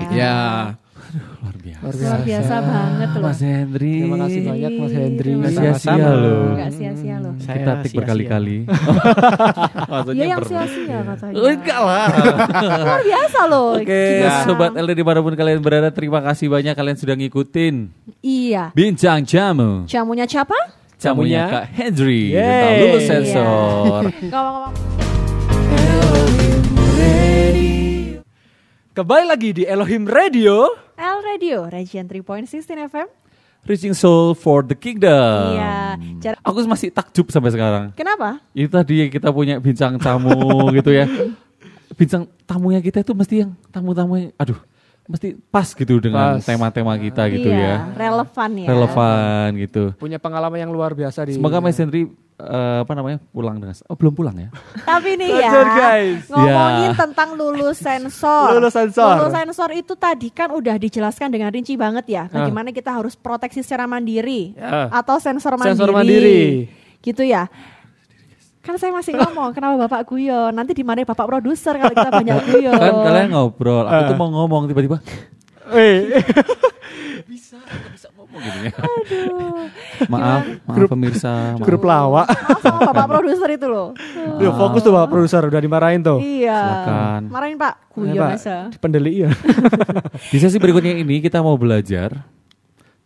Ya. 1.07 1.21
Luar 1.39 1.55
biasa. 1.55 1.81
Luar 1.81 1.95
Luar 1.95 2.19
biasa 2.21 2.55
banget 2.59 3.09
loh. 3.09 3.23
Mas 3.23 3.39
Hendri. 3.39 3.93
Terima 3.97 4.17
kasih 4.19 4.39
banyak 4.43 4.71
Mas 4.73 4.91
Hendri. 4.91 5.17
Terima 5.17 5.39
Nggak 5.39 5.53
kasih. 5.55 5.79
sia-sia 5.79 6.09
loh. 6.13 6.43
Nggak 6.51 6.71
sia-sia 6.71 7.15
loh. 7.17 7.33
Saya 7.37 7.55
Kita 7.57 7.73
tik 7.79 7.91
berkali-kali. 7.93 8.57
Iya 10.17 10.25
yang 10.27 10.41
sia-sia 10.43 10.97
katanya. 11.05 11.33
Oh, 11.33 11.47
enggak 11.47 11.79
lah. 11.79 12.05
Luar 12.77 13.01
biasa 13.01 13.39
loh. 13.45 13.69
Oke, 13.77 14.03
Gimana? 14.19 14.43
sobat 14.43 14.71
LD 14.73 14.91
di 14.91 15.03
mana 15.03 15.19
pun 15.19 15.33
kalian 15.33 15.59
berada, 15.59 15.89
terima 15.89 16.19
kasih 16.21 16.47
banyak 16.47 16.73
kalian 16.73 16.97
sudah 16.97 17.15
ngikutin 17.15 17.75
Iya. 18.19 18.71
Bincang 18.73 19.23
Jamu. 19.23 19.85
Jamunya 19.85 20.25
siapa? 20.25 20.55
Jamunya 20.97 21.45
Kak 21.47 21.65
Hendri 21.71 22.33
tentang 22.33 22.73
lulus 22.79 22.99
Iya. 22.99 23.09
sensor. 23.13 24.01
Ngomong-ngomong. 24.33 24.73
Kembali 28.89 29.25
lagi 29.29 29.53
di 29.53 29.63
Elohim 29.63 30.09
Radio. 30.09 30.86
L 30.97 31.17
Radio, 31.21 31.69
Region 31.69 32.09
3.16 32.09 32.65
FM. 32.89 33.07
Reaching 33.67 33.93
Soul 33.93 34.33
for 34.33 34.63
the 34.63 34.73
Kingdom. 34.73 35.53
Iya. 35.53 35.99
Jar- 36.17 36.39
Aku 36.41 36.63
masih 36.65 36.89
takjub 36.89 37.29
sampai 37.29 37.51
sekarang. 37.51 37.91
Kenapa? 37.93 38.39
Itu 38.55 38.71
tadi 38.71 39.11
kita 39.11 39.29
punya 39.29 39.59
bincang 39.59 39.99
tamu 39.99 40.33
gitu 40.73 40.89
ya. 40.89 41.05
Bincang 41.99 42.25
tamunya 42.45 42.79
kita 42.79 43.01
itu 43.01 43.11
mesti 43.11 43.35
yang 43.43 43.51
tamu-tamu 43.69 44.13
yang 44.17 44.31
aduh, 44.37 44.57
mesti 45.07 45.39
pas 45.49 45.71
gitu 45.71 46.03
dengan 46.03 46.37
tema-tema 46.43 46.99
kita 46.99 47.31
gitu 47.31 47.47
iya, 47.47 47.63
ya. 47.63 47.75
Relevan 47.95 48.51
ya. 48.59 48.67
Relevan 48.67 49.47
gitu. 49.55 49.83
Punya 49.95 50.19
pengalaman 50.19 50.59
yang 50.59 50.71
luar 50.75 50.91
biasa 50.91 51.23
di. 51.23 51.39
Semoga 51.39 51.63
Mas 51.63 51.79
Hendri 51.79 52.11
eh, 52.37 52.77
apa 52.83 52.91
namanya 52.93 53.17
pulang 53.31 53.57
dengan 53.57 53.73
oh 53.87 53.95
belum 53.97 54.13
pulang 54.13 54.35
ya 54.37 54.49
Tapi 54.85 55.17
nih 55.17 55.31
ya, 55.41 55.51
guys. 55.63 56.27
ngomongin 56.29 56.91
Ya. 56.91 56.99
tentang 56.99 57.29
lulus 57.39 57.79
sensor. 57.79 58.59
Lulus 58.59 58.75
sensor. 58.75 59.15
Lulus 59.17 59.33
sensor 59.33 59.69
itu 59.73 59.93
tadi 59.95 60.27
kan 60.29 60.51
udah 60.51 60.75
dijelaskan 60.75 61.31
dengan 61.31 61.49
rinci 61.55 61.79
banget 61.79 62.05
ya. 62.11 62.23
Bagaimana 62.27 62.75
kita 62.75 62.91
harus 62.91 63.15
proteksi 63.15 63.63
secara 63.63 63.87
mandiri 63.87 64.53
Ya. 64.59 64.91
atau 64.91 65.17
sensor 65.23 65.55
mandiri. 65.55 65.71
Sensor 65.73 65.91
mandiri. 65.95 66.41
Gitu 66.99 67.23
ya. 67.23 67.47
Kan 68.67 68.75
saya 68.75 68.91
masih 68.91 69.15
ngomong 69.15 69.49
kenapa 69.51 69.79
Bapak 69.81 70.03
guyon. 70.05 70.51
Nanti 70.51 70.75
dimarahin 70.75 71.07
Bapak 71.07 71.23
produser 71.25 71.73
kalau 71.73 71.89
kita 71.89 72.11
banyak 72.11 72.37
guyon. 72.45 72.75
kan 72.75 72.93
kalian 73.01 73.27
ngobrol 73.31 73.87
aku 73.87 74.01
tuh 74.05 74.15
mau 74.15 74.29
ngomong 74.29 74.67
tiba-tiba 74.67 74.99
Eh, 75.67 76.15
bisa 77.29 77.59
bisa 77.91 78.07
ngomong 78.13 78.39
gitu 78.39 78.59
ya 78.61 78.71
Aduh. 78.71 79.67
maaf 80.07 80.43
maaf 80.63 80.87
pemirsa 80.87 81.27
maaf. 81.53 81.59
grup 81.59 81.83
lawak. 81.89 82.23
Maaf 82.23 82.59
sama 82.61 82.79
Bapak 82.87 83.05
produser 83.09 83.49
itu 83.49 83.67
loh. 83.67 83.91
Duh, 84.35 84.51
fokus 84.53 84.79
tuh 84.79 84.91
Pak 84.91 85.07
produser 85.07 85.43
udah 85.43 85.59
dimarahin 85.59 85.99
tuh. 85.99 86.19
Iya. 86.19 86.55
Silakan. 86.55 87.21
Marahin 87.27 87.57
Pak. 87.57 87.73
Guyon 87.91 88.15
Pak, 88.15 88.31
aja. 88.37 88.57
Pendeli 88.77 89.23
ya. 89.23 89.31
di 90.27 90.37
sesi 90.37 90.55
berikutnya 90.55 90.95
ini 90.95 91.19
kita 91.19 91.39
mau 91.39 91.55
belajar 91.55 92.15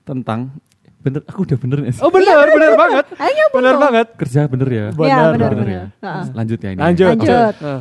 tentang 0.03 0.53
bener 1.01 1.21
aku 1.23 1.39
udah 1.43 1.57
bener 1.57 1.77
nggak 1.79 1.93
sih? 1.93 2.01
Oh 2.01 2.09
benar, 2.09 2.45
benar 2.47 2.71
banget. 2.75 3.05
Ayo 3.25 3.45
dong. 3.51 3.81
banget. 3.81 4.07
kerja 4.15 4.41
bener 4.45 4.67
ya 4.67 4.85
Iya, 4.85 4.91
Benar, 4.91 5.29
benar 5.31 5.33
bener 5.33 5.51
benar. 5.55 5.67
ya 5.67 5.83
Heeh. 5.99 6.23
lanjut 6.31 6.59
ya 6.59 6.69
ini 6.69 6.79
Lanjut. 6.79 7.07
Lanjut. 7.11 7.53
Eh, 7.57 7.79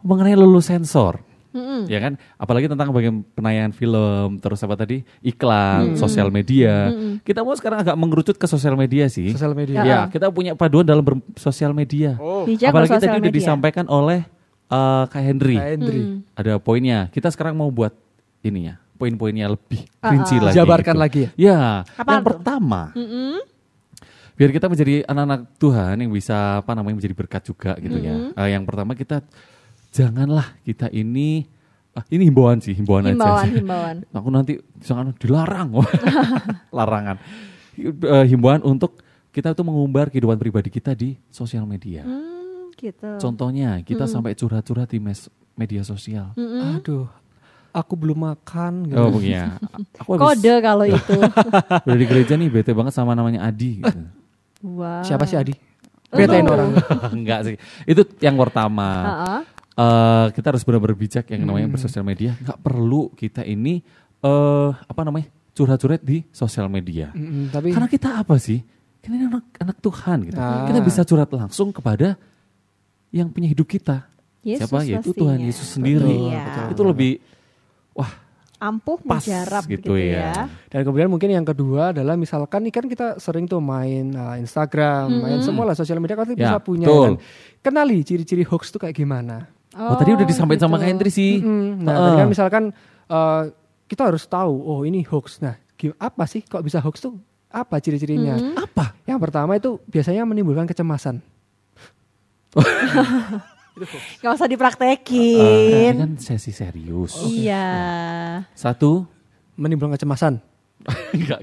mengenai 0.00 0.34
lulus 0.34 0.66
sensor 0.66 1.14
Mm-mm. 1.48 1.88
ya 1.88 1.96
kan 1.98 2.12
apalagi 2.34 2.68
tentang 2.68 2.92
bagian 2.92 3.24
penayangan 3.26 3.72
film 3.72 4.36
terus 4.38 4.60
apa 4.60 4.76
tadi 4.76 5.00
iklan 5.22 5.96
sosial 5.96 6.28
media 6.28 6.92
kita 7.20 7.40
mau 7.40 7.52
sekarang 7.52 7.80
agak 7.80 7.96
mengerucut 7.96 8.36
ke 8.36 8.44
sosial 8.44 8.74
media 8.74 9.08
sih 9.08 9.32
Sosial 9.32 9.52
media. 9.52 9.80
ya 9.80 9.98
kita 10.06 10.28
punya 10.28 10.52
paduan 10.52 10.84
dalam 10.84 11.00
bersosial 11.02 11.72
media 11.72 12.14
Oh, 12.16 12.44
Bijak 12.44 12.68
apalagi 12.68 12.94
tadi 12.94 13.08
udah 13.10 13.24
media. 13.24 13.32
disampaikan 13.34 13.86
oleh 13.86 14.28
eh, 14.68 15.04
Kak 15.08 15.18
Henry 15.18 15.56
Kak 15.56 15.68
Hendri. 15.72 16.00
Hmm. 16.00 16.20
ada 16.32 16.52
poinnya 16.58 17.08
kita 17.08 17.28
sekarang 17.28 17.56
mau 17.56 17.68
buat 17.68 17.96
ininya 18.40 18.76
poin-poinnya 18.98 19.46
lebih 19.48 19.86
Ah, 19.98 20.10
rinci 20.10 20.36
ah. 20.36 20.50
lagi 20.50 20.56
Jabarkan 20.56 20.92
gitu. 20.92 21.02
lagi 21.02 21.20
ya? 21.20 21.30
ya 21.38 21.58
Apaan 21.94 22.10
yang 22.10 22.20
tuh? 22.20 22.28
pertama 22.28 22.80
Mm-mm. 22.92 23.34
biar 24.34 24.50
kita 24.50 24.66
menjadi 24.66 24.94
anak-anak 25.04 25.40
Tuhan 25.56 25.94
yang 25.96 26.10
bisa 26.10 26.36
apa 26.60 26.70
namanya 26.72 26.96
menjadi 26.96 27.14
berkat 27.14 27.42
juga 27.44 27.72
gitu 27.76 27.96
ya. 27.96 28.14
Eh, 28.34 28.48
yang 28.50 28.62
pertama 28.62 28.92
kita 28.92 29.22
janganlah 29.88 30.58
kita 30.62 30.86
ini 30.88 31.42
ah, 31.92 32.06
ini 32.06 32.26
himbauan 32.26 32.58
sih, 32.58 32.70
himbauan, 32.72 33.06
Himbauan, 33.08 33.42
aja. 33.42 33.50
himbauan. 33.52 33.96
Aku 34.14 34.28
nanti 34.28 34.54
jangan 34.78 35.10
dilarang, 35.12 35.74
larangan. 36.70 37.16
Eh, 37.74 38.26
himbauan 38.26 38.62
untuk 38.62 39.02
kita 39.28 39.52
tuh 39.52 39.62
mengumbar 39.62 40.06
kehidupan 40.06 40.34
pribadi 40.36 40.66
kita 40.68 40.94
di 40.94 41.18
sosial 41.28 41.62
media. 41.62 42.02
Hmm, 42.02 42.70
gitu. 42.74 43.18
Contohnya 43.18 43.82
kita 43.82 44.06
sampai 44.06 44.34
curhat-curhat 44.34 44.86
di 44.88 44.98
mes- 44.98 45.30
media 45.54 45.82
sosial. 45.82 46.30
Mm-mm. 46.34 46.78
Aduh. 46.78 47.06
Aku 47.78 47.94
belum 47.94 48.18
makan 48.24 48.72
gitu. 48.84 48.98
Oh 48.98 49.18
iya, 49.18 49.54
aku 50.00 50.10
habis 50.12 50.42
Kode 50.42 50.54
kalau 50.58 50.84
itu. 50.84 51.14
udah 51.86 51.96
di 51.96 52.06
gereja 52.06 52.34
nih 52.34 52.48
bete 52.48 52.72
banget 52.72 52.90
sama 52.90 53.14
namanya 53.14 53.44
Adi. 53.44 53.78
Gitu. 53.78 54.00
Wow. 54.66 55.06
Siapa 55.06 55.22
sih 55.24 55.38
Adi? 55.38 55.54
Betain 56.08 56.42
Lu. 56.42 56.50
orang. 56.50 56.74
Enggak 57.16 57.40
sih, 57.44 57.54
itu 57.84 58.02
yang 58.18 58.34
pertama. 58.34 58.88
Heeh. 59.06 59.40
eh 59.78 60.26
kita 60.34 60.50
harus 60.50 60.62
benar-benar 60.62 60.96
bijak 60.96 61.22
yang 61.28 61.40
Hmm. 61.40 61.54
namanya 61.54 61.68
bersosial 61.70 62.02
media. 62.02 62.34
Nggak 62.36 62.58
perlu 62.58 63.14
kita 63.14 63.46
ini 63.46 63.78
eh 64.18 64.70
apa 64.74 65.00
namanya 65.00 65.30
curhat-curhat 65.54 66.02
di 66.02 66.26
sosial 66.28 66.66
media. 66.66 67.10
Mm-mm, 67.12 67.48
tapi 67.48 67.70
Karena 67.70 67.86
kita 67.86 68.08
apa 68.16 68.34
sih? 68.36 68.58
Kan 68.98 69.10
ini 69.12 69.24
anak, 69.24 69.46
anak 69.56 69.78
Tuhan 69.78 70.26
gitu. 70.26 70.34
Ah. 70.36 70.66
Kita 70.66 70.78
bisa 70.80 71.00
curhat 71.02 71.30
langsung 71.30 71.70
kepada 71.70 72.18
yang 73.10 73.30
punya 73.30 73.46
hidup 73.46 73.66
kita. 73.66 74.02
Yesus 74.40 74.66
Siapa? 74.66 74.82
Yaitu 74.82 74.98
pastinya. 75.04 75.20
Tuhan 75.20 75.38
Yesus 75.40 75.68
sendiri. 75.68 76.14
Iya. 76.26 76.70
Itu 76.70 76.82
lebih 76.82 77.22
wah 77.98 78.12
Ampuh 78.58 78.98
Pas 79.06 79.22
mujarab 79.22 79.62
gitu 79.70 79.94
gitu, 79.94 79.94
ya. 79.94 80.34
ya. 80.34 80.50
dan 80.66 80.82
kemudian 80.82 81.06
mungkin 81.06 81.30
yang 81.30 81.46
kedua 81.46 81.94
adalah 81.94 82.18
misalkan 82.18 82.66
nih 82.66 82.74
kan 82.74 82.90
kita 82.90 83.22
sering 83.22 83.46
tuh 83.46 83.62
main 83.62 84.10
uh, 84.18 84.34
Instagram, 84.34 85.14
main 85.22 85.38
semua 85.46 85.62
lah 85.62 85.78
sosial 85.78 86.02
media 86.02 86.18
kan 86.18 86.26
kita 86.26 86.34
Ya, 86.34 86.58
bisa 86.58 86.58
punya. 86.58 86.90
betul. 86.90 87.02
kan. 87.06 87.14
Kenali 87.62 88.02
ciri-ciri 88.02 88.42
hoax 88.42 88.74
tuh 88.74 88.82
kayak 88.82 88.98
gimana. 88.98 89.46
Oh, 89.78 89.94
tadi 89.94 90.10
udah 90.10 90.26
disampaikan 90.26 90.66
sama 90.66 90.74
gitu. 90.74 90.82
Kak 90.82 90.90
Hendri 90.90 91.10
sih. 91.14 91.38
Mm-mm. 91.38 91.86
Nah, 91.86 91.94
Heeh. 91.94 92.02
tadi 92.02 92.14
kan 92.18 92.28
misalkan 92.34 92.64
uh, 93.06 93.42
kita 93.86 94.10
harus 94.10 94.26
tahu, 94.26 94.50
oh 94.58 94.82
ini 94.82 95.06
hoax. 95.06 95.38
Nah, 95.38 95.54
apa 96.02 96.26
sih 96.26 96.42
kok 96.42 96.66
bisa 96.66 96.82
hoax 96.82 96.98
tuh? 96.98 97.14
Apa 97.54 97.78
ciri-cirinya? 97.78 98.58
Apa? 98.58 98.98
Yang 99.06 99.18
pertama 99.22 99.54
itu 99.54 99.78
biasanya 99.86 100.26
menimbulkan 100.26 100.66
kecemasan. 100.66 101.22
Gak 104.18 104.32
usah 104.32 104.46
dipraktekin. 104.46 105.92
ini 105.92 105.98
kan 105.98 106.12
sesi 106.16 106.50
serius. 106.50 107.14
Iya. 107.22 107.66
Satu. 108.52 109.06
Menimbulkan 109.54 109.94
kecemasan. 109.94 110.38
Enggak. 111.16 111.42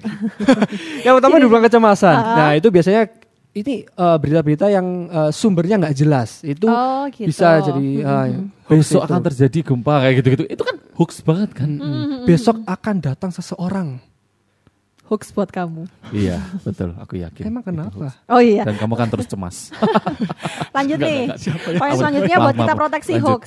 Yang 1.05 1.13
pertama 1.19 1.33
menimbulkan 1.35 1.65
kecemasan. 1.67 2.15
Nah, 2.15 2.51
itu 2.53 2.67
biasanya 2.67 3.11
ini 3.51 3.87
uh, 3.95 4.19
berita-berita 4.19 4.67
yang 4.67 4.87
uh, 5.07 5.31
sumbernya 5.31 5.79
nggak 5.79 5.95
jelas. 5.95 6.43
Itu 6.43 6.67
Oh, 6.67 7.07
gitu. 7.07 7.31
bisa 7.31 7.63
jadi 7.63 7.87
uh, 8.03 8.25
hoax 8.67 8.79
Besok 8.83 8.99
itu. 8.99 9.07
akan 9.07 9.21
terjadi 9.31 9.59
gempa 9.63 9.95
kayak 10.03 10.15
gitu-gitu. 10.19 10.43
Itu 10.47 10.63
kan 10.63 10.75
hoax 10.91 11.11
banget 11.23 11.49
kan? 11.55 11.69
Mm. 11.71 12.27
Besok 12.27 12.59
akan 12.63 12.95
datang 12.99 13.31
seseorang. 13.31 13.99
Hoax 15.05 15.29
buat 15.31 15.53
kamu. 15.53 15.85
iya, 16.09 16.41
betul. 16.65 16.97
Aku 16.97 17.13
yakin. 17.13 17.45
Emang 17.45 17.61
kenapa? 17.61 18.09
Oh 18.25 18.41
iya. 18.41 18.65
Dan 18.65 18.73
kamu 18.73 18.97
kan 18.97 19.05
terus 19.05 19.29
cemas. 19.29 19.69
Lanjut 20.75 20.97
nih. 20.97 21.29
ya? 21.29 21.53
Poin 21.77 21.93
selanjutnya 21.93 22.37
buat 22.41 22.55
kita 22.57 22.73
proteksi 22.73 23.13
Lanjut. 23.17 23.29
hoax. 23.29 23.43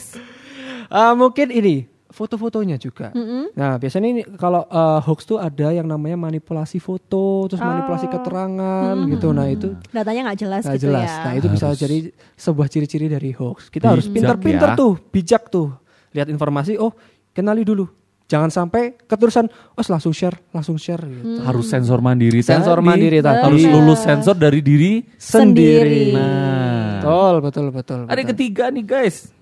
Uh, 0.89 1.13
mungkin 1.19 1.51
ini 1.51 1.91
foto-fotonya 2.09 2.79
juga. 2.79 3.11
Nah, 3.53 3.77
biasanya 3.77 4.09
ini 4.09 4.23
kalau 4.39 4.65
uh, 4.67 5.03
hoax 5.03 5.27
tuh 5.27 5.37
ada 5.37 5.71
yang 5.71 5.85
namanya 5.85 6.17
manipulasi 6.17 6.79
foto, 6.79 7.51
terus 7.51 7.61
manipulasi 7.61 8.07
keterangan 8.07 8.95
gitu. 9.11 9.29
Nah, 9.35 9.47
itu 9.51 9.75
Datanya 9.91 10.31
nggak 10.31 10.39
jelas 10.39 10.63
nggak 10.63 10.79
gitu 10.79 10.87
jelas. 10.89 11.11
ya. 11.11 11.23
Nah, 11.27 11.33
itu 11.37 11.47
bisa 11.51 11.67
Harus. 11.69 11.79
jadi 11.79 11.97
sebuah 12.35 12.67
ciri-ciri 12.71 13.07
dari 13.11 13.31
hoax. 13.35 13.67
Kita 13.69 13.93
harus 13.93 14.07
Bijak 14.07 14.15
pinter-pinter 14.41 14.71
ya. 14.73 14.79
tuh, 14.79 14.93
bijak 15.11 15.43
tuh. 15.51 15.69
Lihat 16.15 16.31
informasi, 16.31 16.79
oh, 16.79 16.95
kenali 17.35 17.67
dulu. 17.67 17.91
Jangan 18.29 18.53
sampai 18.53 18.93
keterusan, 19.09 19.49
oh 19.49 19.85
langsung 19.89 20.13
share, 20.13 20.37
langsung 20.53 20.77
share 20.77 21.01
gitu. 21.01 21.41
Harus 21.41 21.65
sensor 21.65 22.05
mandiri 22.05 22.45
Sensor 22.45 22.77
tadi. 22.77 22.85
mandiri 22.85 23.19
tadi. 23.25 23.41
Harus 23.41 23.65
lulus 23.65 24.05
sensor 24.05 24.37
dari 24.37 24.61
diri. 24.61 25.01
Sendiri. 25.17 26.13
Nah. 26.13 27.01
Betul, 27.01 27.35
betul, 27.41 27.67
betul. 27.73 28.01
Ada 28.05 28.21
yang 28.21 28.29
betul. 28.29 28.37
ketiga 28.37 28.65
nih 28.69 28.85
guys. 28.85 29.33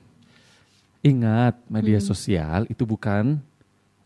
Ingat, 1.02 1.58
media 1.66 1.98
sosial 1.98 2.66
itu 2.66 2.86
bukan 2.86 3.42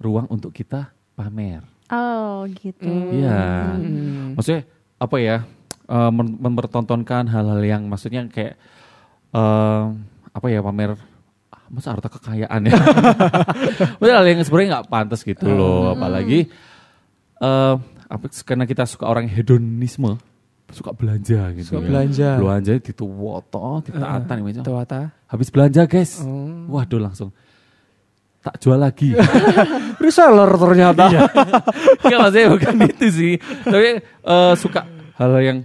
ruang 0.01 0.25
untuk 0.33 0.49
kita 0.49 0.89
pamer. 1.13 1.61
Oh 1.93 2.49
gitu. 2.49 2.89
Iya. 2.89 3.77
Hmm. 3.77 4.33
Maksudnya 4.33 4.65
apa 4.97 5.17
ya? 5.21 5.37
eh, 5.91 6.11
mem- 6.15 6.39
mempertontonkan 6.39 7.27
hal-hal 7.29 7.61
yang 7.61 7.83
maksudnya 7.85 8.25
kayak 8.31 8.55
eh, 9.35 9.85
apa 10.31 10.47
ya 10.47 10.63
pamer 10.63 10.95
masa 11.71 11.95
harta 11.95 12.11
kekayaan 12.11 12.67
ya. 12.67 12.75
Maksudnya 13.99 14.17
hal 14.19 14.27
yang 14.27 14.43
sebenarnya 14.43 14.69
nggak 14.77 14.89
pantas 14.91 15.21
gitu 15.23 15.47
loh, 15.47 15.95
apalagi 15.95 16.51
eh 17.41 17.75
apa 18.11 18.27
karena 18.43 18.67
kita 18.67 18.85
suka 18.91 19.07
orang 19.07 19.31
hedonisme, 19.31 20.19
suka 20.75 20.91
belanja 20.91 21.55
gitu 21.55 21.79
Suka 21.79 21.81
ya. 21.81 21.87
belanja. 21.87 22.29
Belanja 22.43 22.73
itu 22.75 23.07
woto, 23.07 23.87
ditaatan 23.87 24.37
uh, 24.43 24.63
Tuh, 24.67 24.77
Ata. 24.83 25.15
Habis 25.31 25.49
belanja, 25.55 25.87
guys. 25.87 26.19
Oh. 26.27 26.67
Waduh 26.75 26.99
langsung 26.99 27.31
tak 28.41 28.57
jual 28.57 28.81
lagi. 28.81 29.13
Reseller 30.03 30.49
ternyata. 30.49 31.13
Enggak 32.01 32.19
maksudnya 32.25 32.49
bukan 32.49 32.75
itu 32.89 33.07
sih. 33.13 33.33
Tapi 33.69 34.01
eh, 34.01 34.53
suka 34.57 34.81
hal 35.21 35.33
yang 35.45 35.59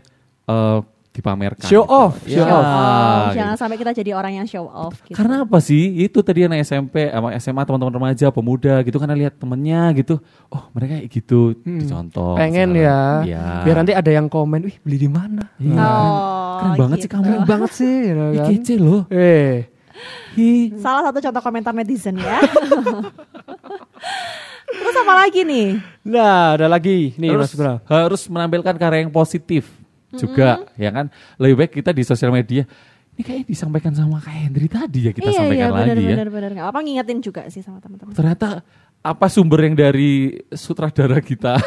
eh, 0.51 0.77
dipamerkan. 1.15 1.63
Show 1.63 1.81
gitu. 1.81 1.95
off, 1.95 2.13
Ya, 2.23 2.35
show 2.35 2.45
Oh, 2.45 2.59
gitu. 2.59 3.35
jangan 3.35 3.55
sampai 3.55 3.77
kita 3.77 3.91
jadi 3.91 4.11
orang 4.11 4.33
yang 4.35 4.45
show 4.45 4.67
off 4.67 4.99
gitu. 5.01 5.15
Karena 5.15 5.41
apa 5.41 5.57
sih? 5.57 5.95
Itu 5.97 6.19
tadi 6.19 6.43
anak 6.43 6.59
SMP, 6.61 7.07
sama 7.07 7.31
SMA 7.37 7.63
teman-teman 7.63 7.93
remaja, 7.95 8.27
pemuda 8.29 8.83
gitu 8.83 8.97
kan 8.97 9.07
lihat 9.09 9.33
temennya 9.35 9.95
gitu. 9.95 10.19
Oh, 10.47 10.67
mereka 10.71 10.99
kayak 10.99 11.07
gitu 11.09 11.39
dicontoh. 11.57 12.35
Hmm. 12.35 12.41
Pengen 12.41 12.69
misalnya. 12.69 13.23
ya. 13.23 13.31
Iya. 13.31 13.43
Biar 13.63 13.75
nanti 13.79 13.93
ada 13.93 14.11
yang 14.11 14.27
komen, 14.27 14.59
wih 14.61 14.75
beli 14.79 14.97
di 14.99 15.09
mana? 15.09 15.47
Iya. 15.55 15.79
Oh, 15.79 16.57
Keren 16.57 16.73
banget 16.77 16.97
sih 16.97 17.07
gitu. 17.07 17.15
kamu. 17.15 17.23
Keren 17.25 17.45
banget 17.45 17.71
sih, 17.71 17.95
gitu 18.03 18.19
Ih, 18.19 18.35
kan. 18.35 18.47
kece 18.51 18.73
loh. 18.75 19.01
Eh, 19.07 19.53
Hi. 20.35 20.75
Salah 20.75 21.07
satu 21.07 21.23
contoh 21.23 21.39
komentar 21.41 21.71
netizen 21.71 22.19
ya. 22.19 22.43
Terus 24.67 24.95
apa 24.97 25.13
lagi 25.15 25.41
nih? 25.41 25.79
nah 26.03 26.53
ada 26.53 26.67
lagi 26.67 27.15
nih 27.15 27.31
harus, 27.31 27.49
Mas 27.49 27.55
Bro. 27.55 27.73
harus 27.87 28.21
menampilkan 28.27 28.75
karya 28.75 28.99
yang 29.01 29.09
positif 29.09 29.65
juga 30.11 30.49
ya 30.75 30.89
kan 30.89 31.05
lebih 31.35 31.55
baik 31.57 31.71
kita 31.75 31.89
di 31.89 32.01
sosial 32.01 32.29
media 32.29 32.63
ini 33.11 33.21
kayaknya 33.21 33.45
disampaikan 33.47 33.91
sama 33.91 34.19
kayak 34.19 34.41
Hendri 34.45 34.67
tadi 34.67 34.99
ya 35.01 35.11
kita 35.11 35.29
iya, 35.29 35.39
sampaikan 35.39 35.65
iya, 35.65 35.73
lagi 35.73 35.87
benar, 35.87 35.97
ya 35.97 36.09
benar, 36.11 36.29
benar. 36.29 36.49
Nggak 36.51 36.67
apa 36.67 36.79
ngingetin 36.79 37.19
juga 37.19 37.41
sih 37.47 37.59
sama 37.59 37.79
teman-teman. 37.79 38.11
ternyata 38.11 38.59
apa 38.99 39.25
sumber 39.27 39.59
yang 39.63 39.75
dari 39.75 40.11
sutradara 40.51 41.19
kita 41.19 41.55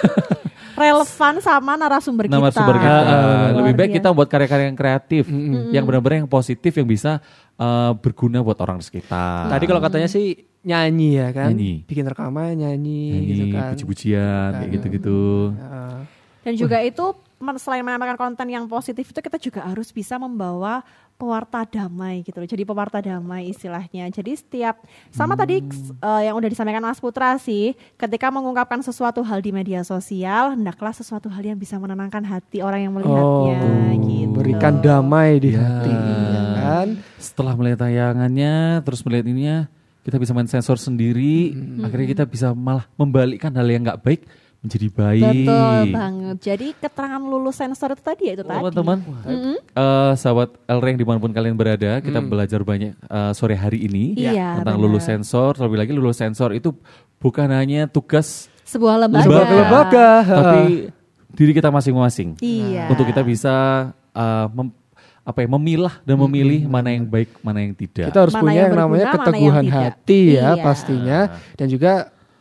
Relevan 0.75 1.41
sama 1.41 1.75
narasumber 1.75 2.27
nama 2.27 2.49
kita. 2.49 2.55
sumber 2.55 2.77
kita 2.77 2.99
Ah, 2.99 3.09
ah, 3.09 3.47
lebih 3.57 3.75
baik 3.75 3.91
kita 3.97 4.09
buat 4.11 4.27
karya-karya 4.27 4.67
yang 4.67 4.77
kreatif 4.77 5.25
yang 5.69 5.83
benar-benar 5.83 6.17
yang 6.21 6.31
positif 6.31 6.71
yang 6.73 6.87
bisa 6.87 7.19
uh, 7.57 7.93
berguna 7.95 8.39
buat 8.41 8.59
orang 8.59 8.79
sekitar 8.79 9.49
Tadi 9.49 9.65
kalau 9.65 9.81
katanya 9.81 10.07
sih 10.07 10.35
nyanyi 10.61 11.17
ya 11.17 11.29
kan, 11.33 11.51
Nyanyi. 11.51 11.83
bikin 11.83 12.05
rekaman 12.05 12.53
nyanyi, 12.53 13.03
Nyanyi, 13.09 13.27
gitu 13.29 13.45
kan. 13.49 13.69
puji-pujian 13.73 14.49
kayak 14.55 14.71
gitu-gitu 14.73 15.21
Heeh. 15.55 15.97
Dan 16.45 16.53
juga 16.55 16.79
itu 16.81 17.07
men- 17.09 17.28
selain 17.57 17.81
menampilkan 17.81 18.17
konten 18.17 18.47
yang 18.47 18.67
positif 18.67 19.09
itu 19.09 19.21
kita 19.21 19.39
juga 19.39 19.63
harus 19.63 19.89
bisa 19.89 20.19
membawa 20.19 20.83
pewarta 21.15 21.63
damai 21.63 22.23
gitu 22.23 22.39
loh. 22.39 22.47
Jadi 22.47 22.63
pewarta 22.63 22.99
damai 22.99 23.51
istilahnya. 23.51 24.07
Jadi 24.07 24.35
setiap 24.35 24.79
sama 25.11 25.35
tadi 25.35 25.59
eh, 25.59 26.23
yang 26.23 26.35
udah 26.35 26.47
disampaikan 26.47 26.79
Mas 26.81 26.99
Putra 26.99 27.35
sih, 27.37 27.75
ketika 27.95 28.31
mengungkapkan 28.31 28.79
sesuatu 28.81 29.23
hal 29.23 29.39
di 29.39 29.51
media 29.51 29.83
sosial, 29.83 30.55
hendaklah 30.55 30.91
sesuatu 30.91 31.27
hal 31.27 31.43
yang 31.45 31.59
bisa 31.59 31.75
menenangkan 31.75 32.23
hati 32.23 32.63
orang 32.63 32.87
yang 32.87 32.95
melihatnya 32.95 33.55
Oh, 33.59 33.99
gitu. 33.99 34.31
berikan 34.35 34.79
damai 34.79 35.39
di 35.39 35.55
Ya. 35.55 35.63
hati, 35.63 35.91
ya 35.91 36.43
kan? 36.55 36.89
setelah 37.19 37.55
melihat 37.55 37.83
tayangannya 37.83 38.55
terus 38.83 39.03
melihat 39.03 39.27
ininya 39.27 39.57
kita 40.03 40.17
bisa 40.17 40.31
main 40.31 40.47
sensor 40.47 40.79
sendiri 40.79 41.51
akhirnya 41.83 42.09
kita 42.09 42.25
bisa 42.25 42.55
malah 42.55 42.87
membalikkan 42.95 43.51
hal 43.51 43.67
yang 43.67 43.83
nggak 43.83 44.01
baik 44.01 44.21
menjadi 44.59 44.89
baik 44.91 45.23
Betul 45.23 45.79
banget. 45.93 46.37
Jadi 46.41 46.67
keterangan 46.75 47.23
lulus 47.23 47.55
sensor 47.55 47.95
itu 47.95 48.03
tadi 48.03 48.23
ya 48.27 48.35
itu 48.35 48.43
tadi. 48.43 48.59
teman-teman 48.59 48.99
eh, 49.55 50.13
sahabat 50.15 50.51
Elreng 50.65 50.95
di 50.95 51.05
mana 51.05 51.17
pun 51.17 51.31
kalian 51.31 51.55
berada 51.55 51.99
kita 51.99 52.19
belajar 52.21 52.61
banyak 52.61 52.93
eh, 52.93 53.33
sore 53.33 53.55
hari 53.55 53.79
ini 53.81 54.19
Iya, 54.19 54.59
tentang 54.59 54.77
benar. 54.77 54.85
lulus 54.85 55.05
sensor 55.05 55.55
terlebih 55.55 55.79
lagi 55.79 55.93
lulus 55.93 56.19
sensor 56.19 56.51
itu 56.53 56.75
bukan 57.17 57.47
hanya 57.49 57.87
tugas 57.87 58.51
Sebuah 58.65 59.01
lembaga. 59.01 59.25
Lembaga. 59.25 59.55
Lembaga. 59.57 60.09
tapi 60.27 60.61
diri 61.31 61.53
kita 61.53 61.71
masing-masing 61.71 62.35
Iya. 62.39 62.91
untuk 62.91 63.07
kita 63.07 63.23
bisa 63.23 63.55
eh, 64.11 64.47
mem- 64.51 64.75
apa 65.23 65.39
ya 65.39 65.49
memilah 65.51 65.95
dan 66.03 66.17
memilih 66.19 66.65
mana 66.65 66.89
yang 66.89 67.05
baik 67.05 67.37
mana 67.39 67.61
yang 67.61 67.77
tidak 67.77 68.09
Kita 68.09 68.17
harus 68.19 68.33
Mana 68.33 68.43
punya 68.43 68.59
yang 68.59 68.65
yang 68.67 68.81
namanya 68.81 69.07
keteguhan 69.13 69.65
hati 69.69 70.21
ya 70.35 70.49
Iya. 70.51 70.65
pastinya 70.65 71.19
dan 71.55 71.67
juga 71.69 71.93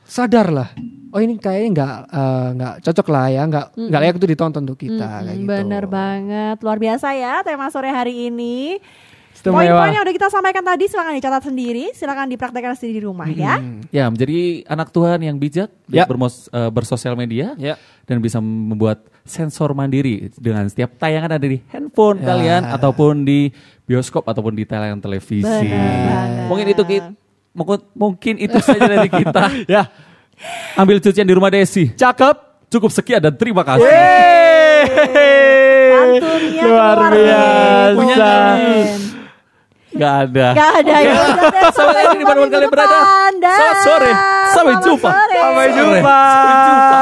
sadarlah. 0.08 0.72
Oh 1.08 1.20
ini 1.20 1.36
kayaknya 1.36 1.70
nggak 1.74 1.96
eh, 2.10 2.48
nggak 2.54 2.74
cocok 2.84 3.08
lah 3.10 3.26
ya, 3.28 3.42
nggak 3.44 3.66
nggak 3.76 4.00
layak 4.02 4.16
itu 4.18 4.28
ditonton 4.28 4.62
untuk 4.64 4.80
kita 4.80 5.06
kayak 5.06 5.24
Mm, 5.24 5.40
gitu. 5.40 5.50
Bener 5.50 5.84
banget, 5.86 6.58
luar 6.60 6.78
biasa 6.78 7.08
ya 7.14 7.34
tema 7.42 7.68
sore 7.68 7.88
hari 7.88 8.28
ini. 8.28 8.80
Istimewa. 9.32 9.62
Poin-poin 9.62 9.94
yang 9.94 10.02
udah 10.02 10.16
kita 10.18 10.28
sampaikan 10.28 10.66
tadi 10.66 10.90
silakan 10.90 11.14
dicatat 11.14 11.44
sendiri, 11.46 11.94
silakan 11.94 12.26
dipraktekkan 12.26 12.74
sendiri 12.74 12.98
di 12.98 13.04
rumah 13.06 13.30
ya. 13.30 13.62
Ya, 13.88 14.10
menjadi 14.10 14.66
anak 14.66 14.90
Tuhan 14.90 15.22
yang 15.22 15.38
bijak, 15.38 15.70
Ya. 15.86 16.10
bermos, 16.10 16.50
eh, 16.50 16.74
bersosial 16.74 17.14
media, 17.14 17.54
Ya. 17.54 17.78
dan 18.04 18.18
bisa 18.18 18.42
membuat 18.42 19.06
sensor 19.24 19.72
mandiri 19.72 20.34
dengan 20.34 20.66
setiap 20.66 20.98
tayangan 20.98 21.38
ada 21.38 21.46
di 21.46 21.62
handphone 21.70 22.18
Ya. 22.18 22.26
kalian 22.28 22.62
ataupun 22.68 23.14
di 23.24 23.54
bioskop 23.86 24.26
ataupun 24.26 24.58
di 24.58 24.66
tayangan 24.66 25.00
televisi. 25.00 25.46
Benar. 25.46 26.50
Mungkin 26.50 26.68
itu 26.68 26.82
ki- 26.84 27.06
mungkin, 27.58 27.80
mungkin 27.98 28.34
itu 28.38 28.58
saja 28.62 28.86
dari 28.86 29.10
kita. 29.10 29.44
Ya, 29.74 29.90
Ambil 30.78 31.02
cucian 31.02 31.26
di 31.26 31.34
rumah 31.34 31.50
Desi. 31.50 31.90
cakep. 31.98 32.46
Cukup 32.68 32.92
sekian 32.94 33.24
dan 33.24 33.34
terima 33.34 33.64
kasih. 33.64 33.88
Pantunnya 35.88 36.64
Luar 36.68 36.98
biasa. 37.10 38.34
Gak 39.98 40.14
ada. 40.30 40.48
Gak 40.54 40.72
ada 40.84 40.96
ya. 41.00 41.16
Sampai 41.74 41.96
lagi 42.06 42.18
di 42.22 42.26
mana 42.28 42.46
kalian 42.46 42.70
berada. 42.70 43.00
Selamat 43.40 43.78
sore. 43.82 44.12
Sampai 44.54 44.76
jumpa. 44.84 45.10
Sampai 45.10 45.68
jumpa. 45.74 46.18
Sampai 46.28 46.54
jumpa. 46.70 47.02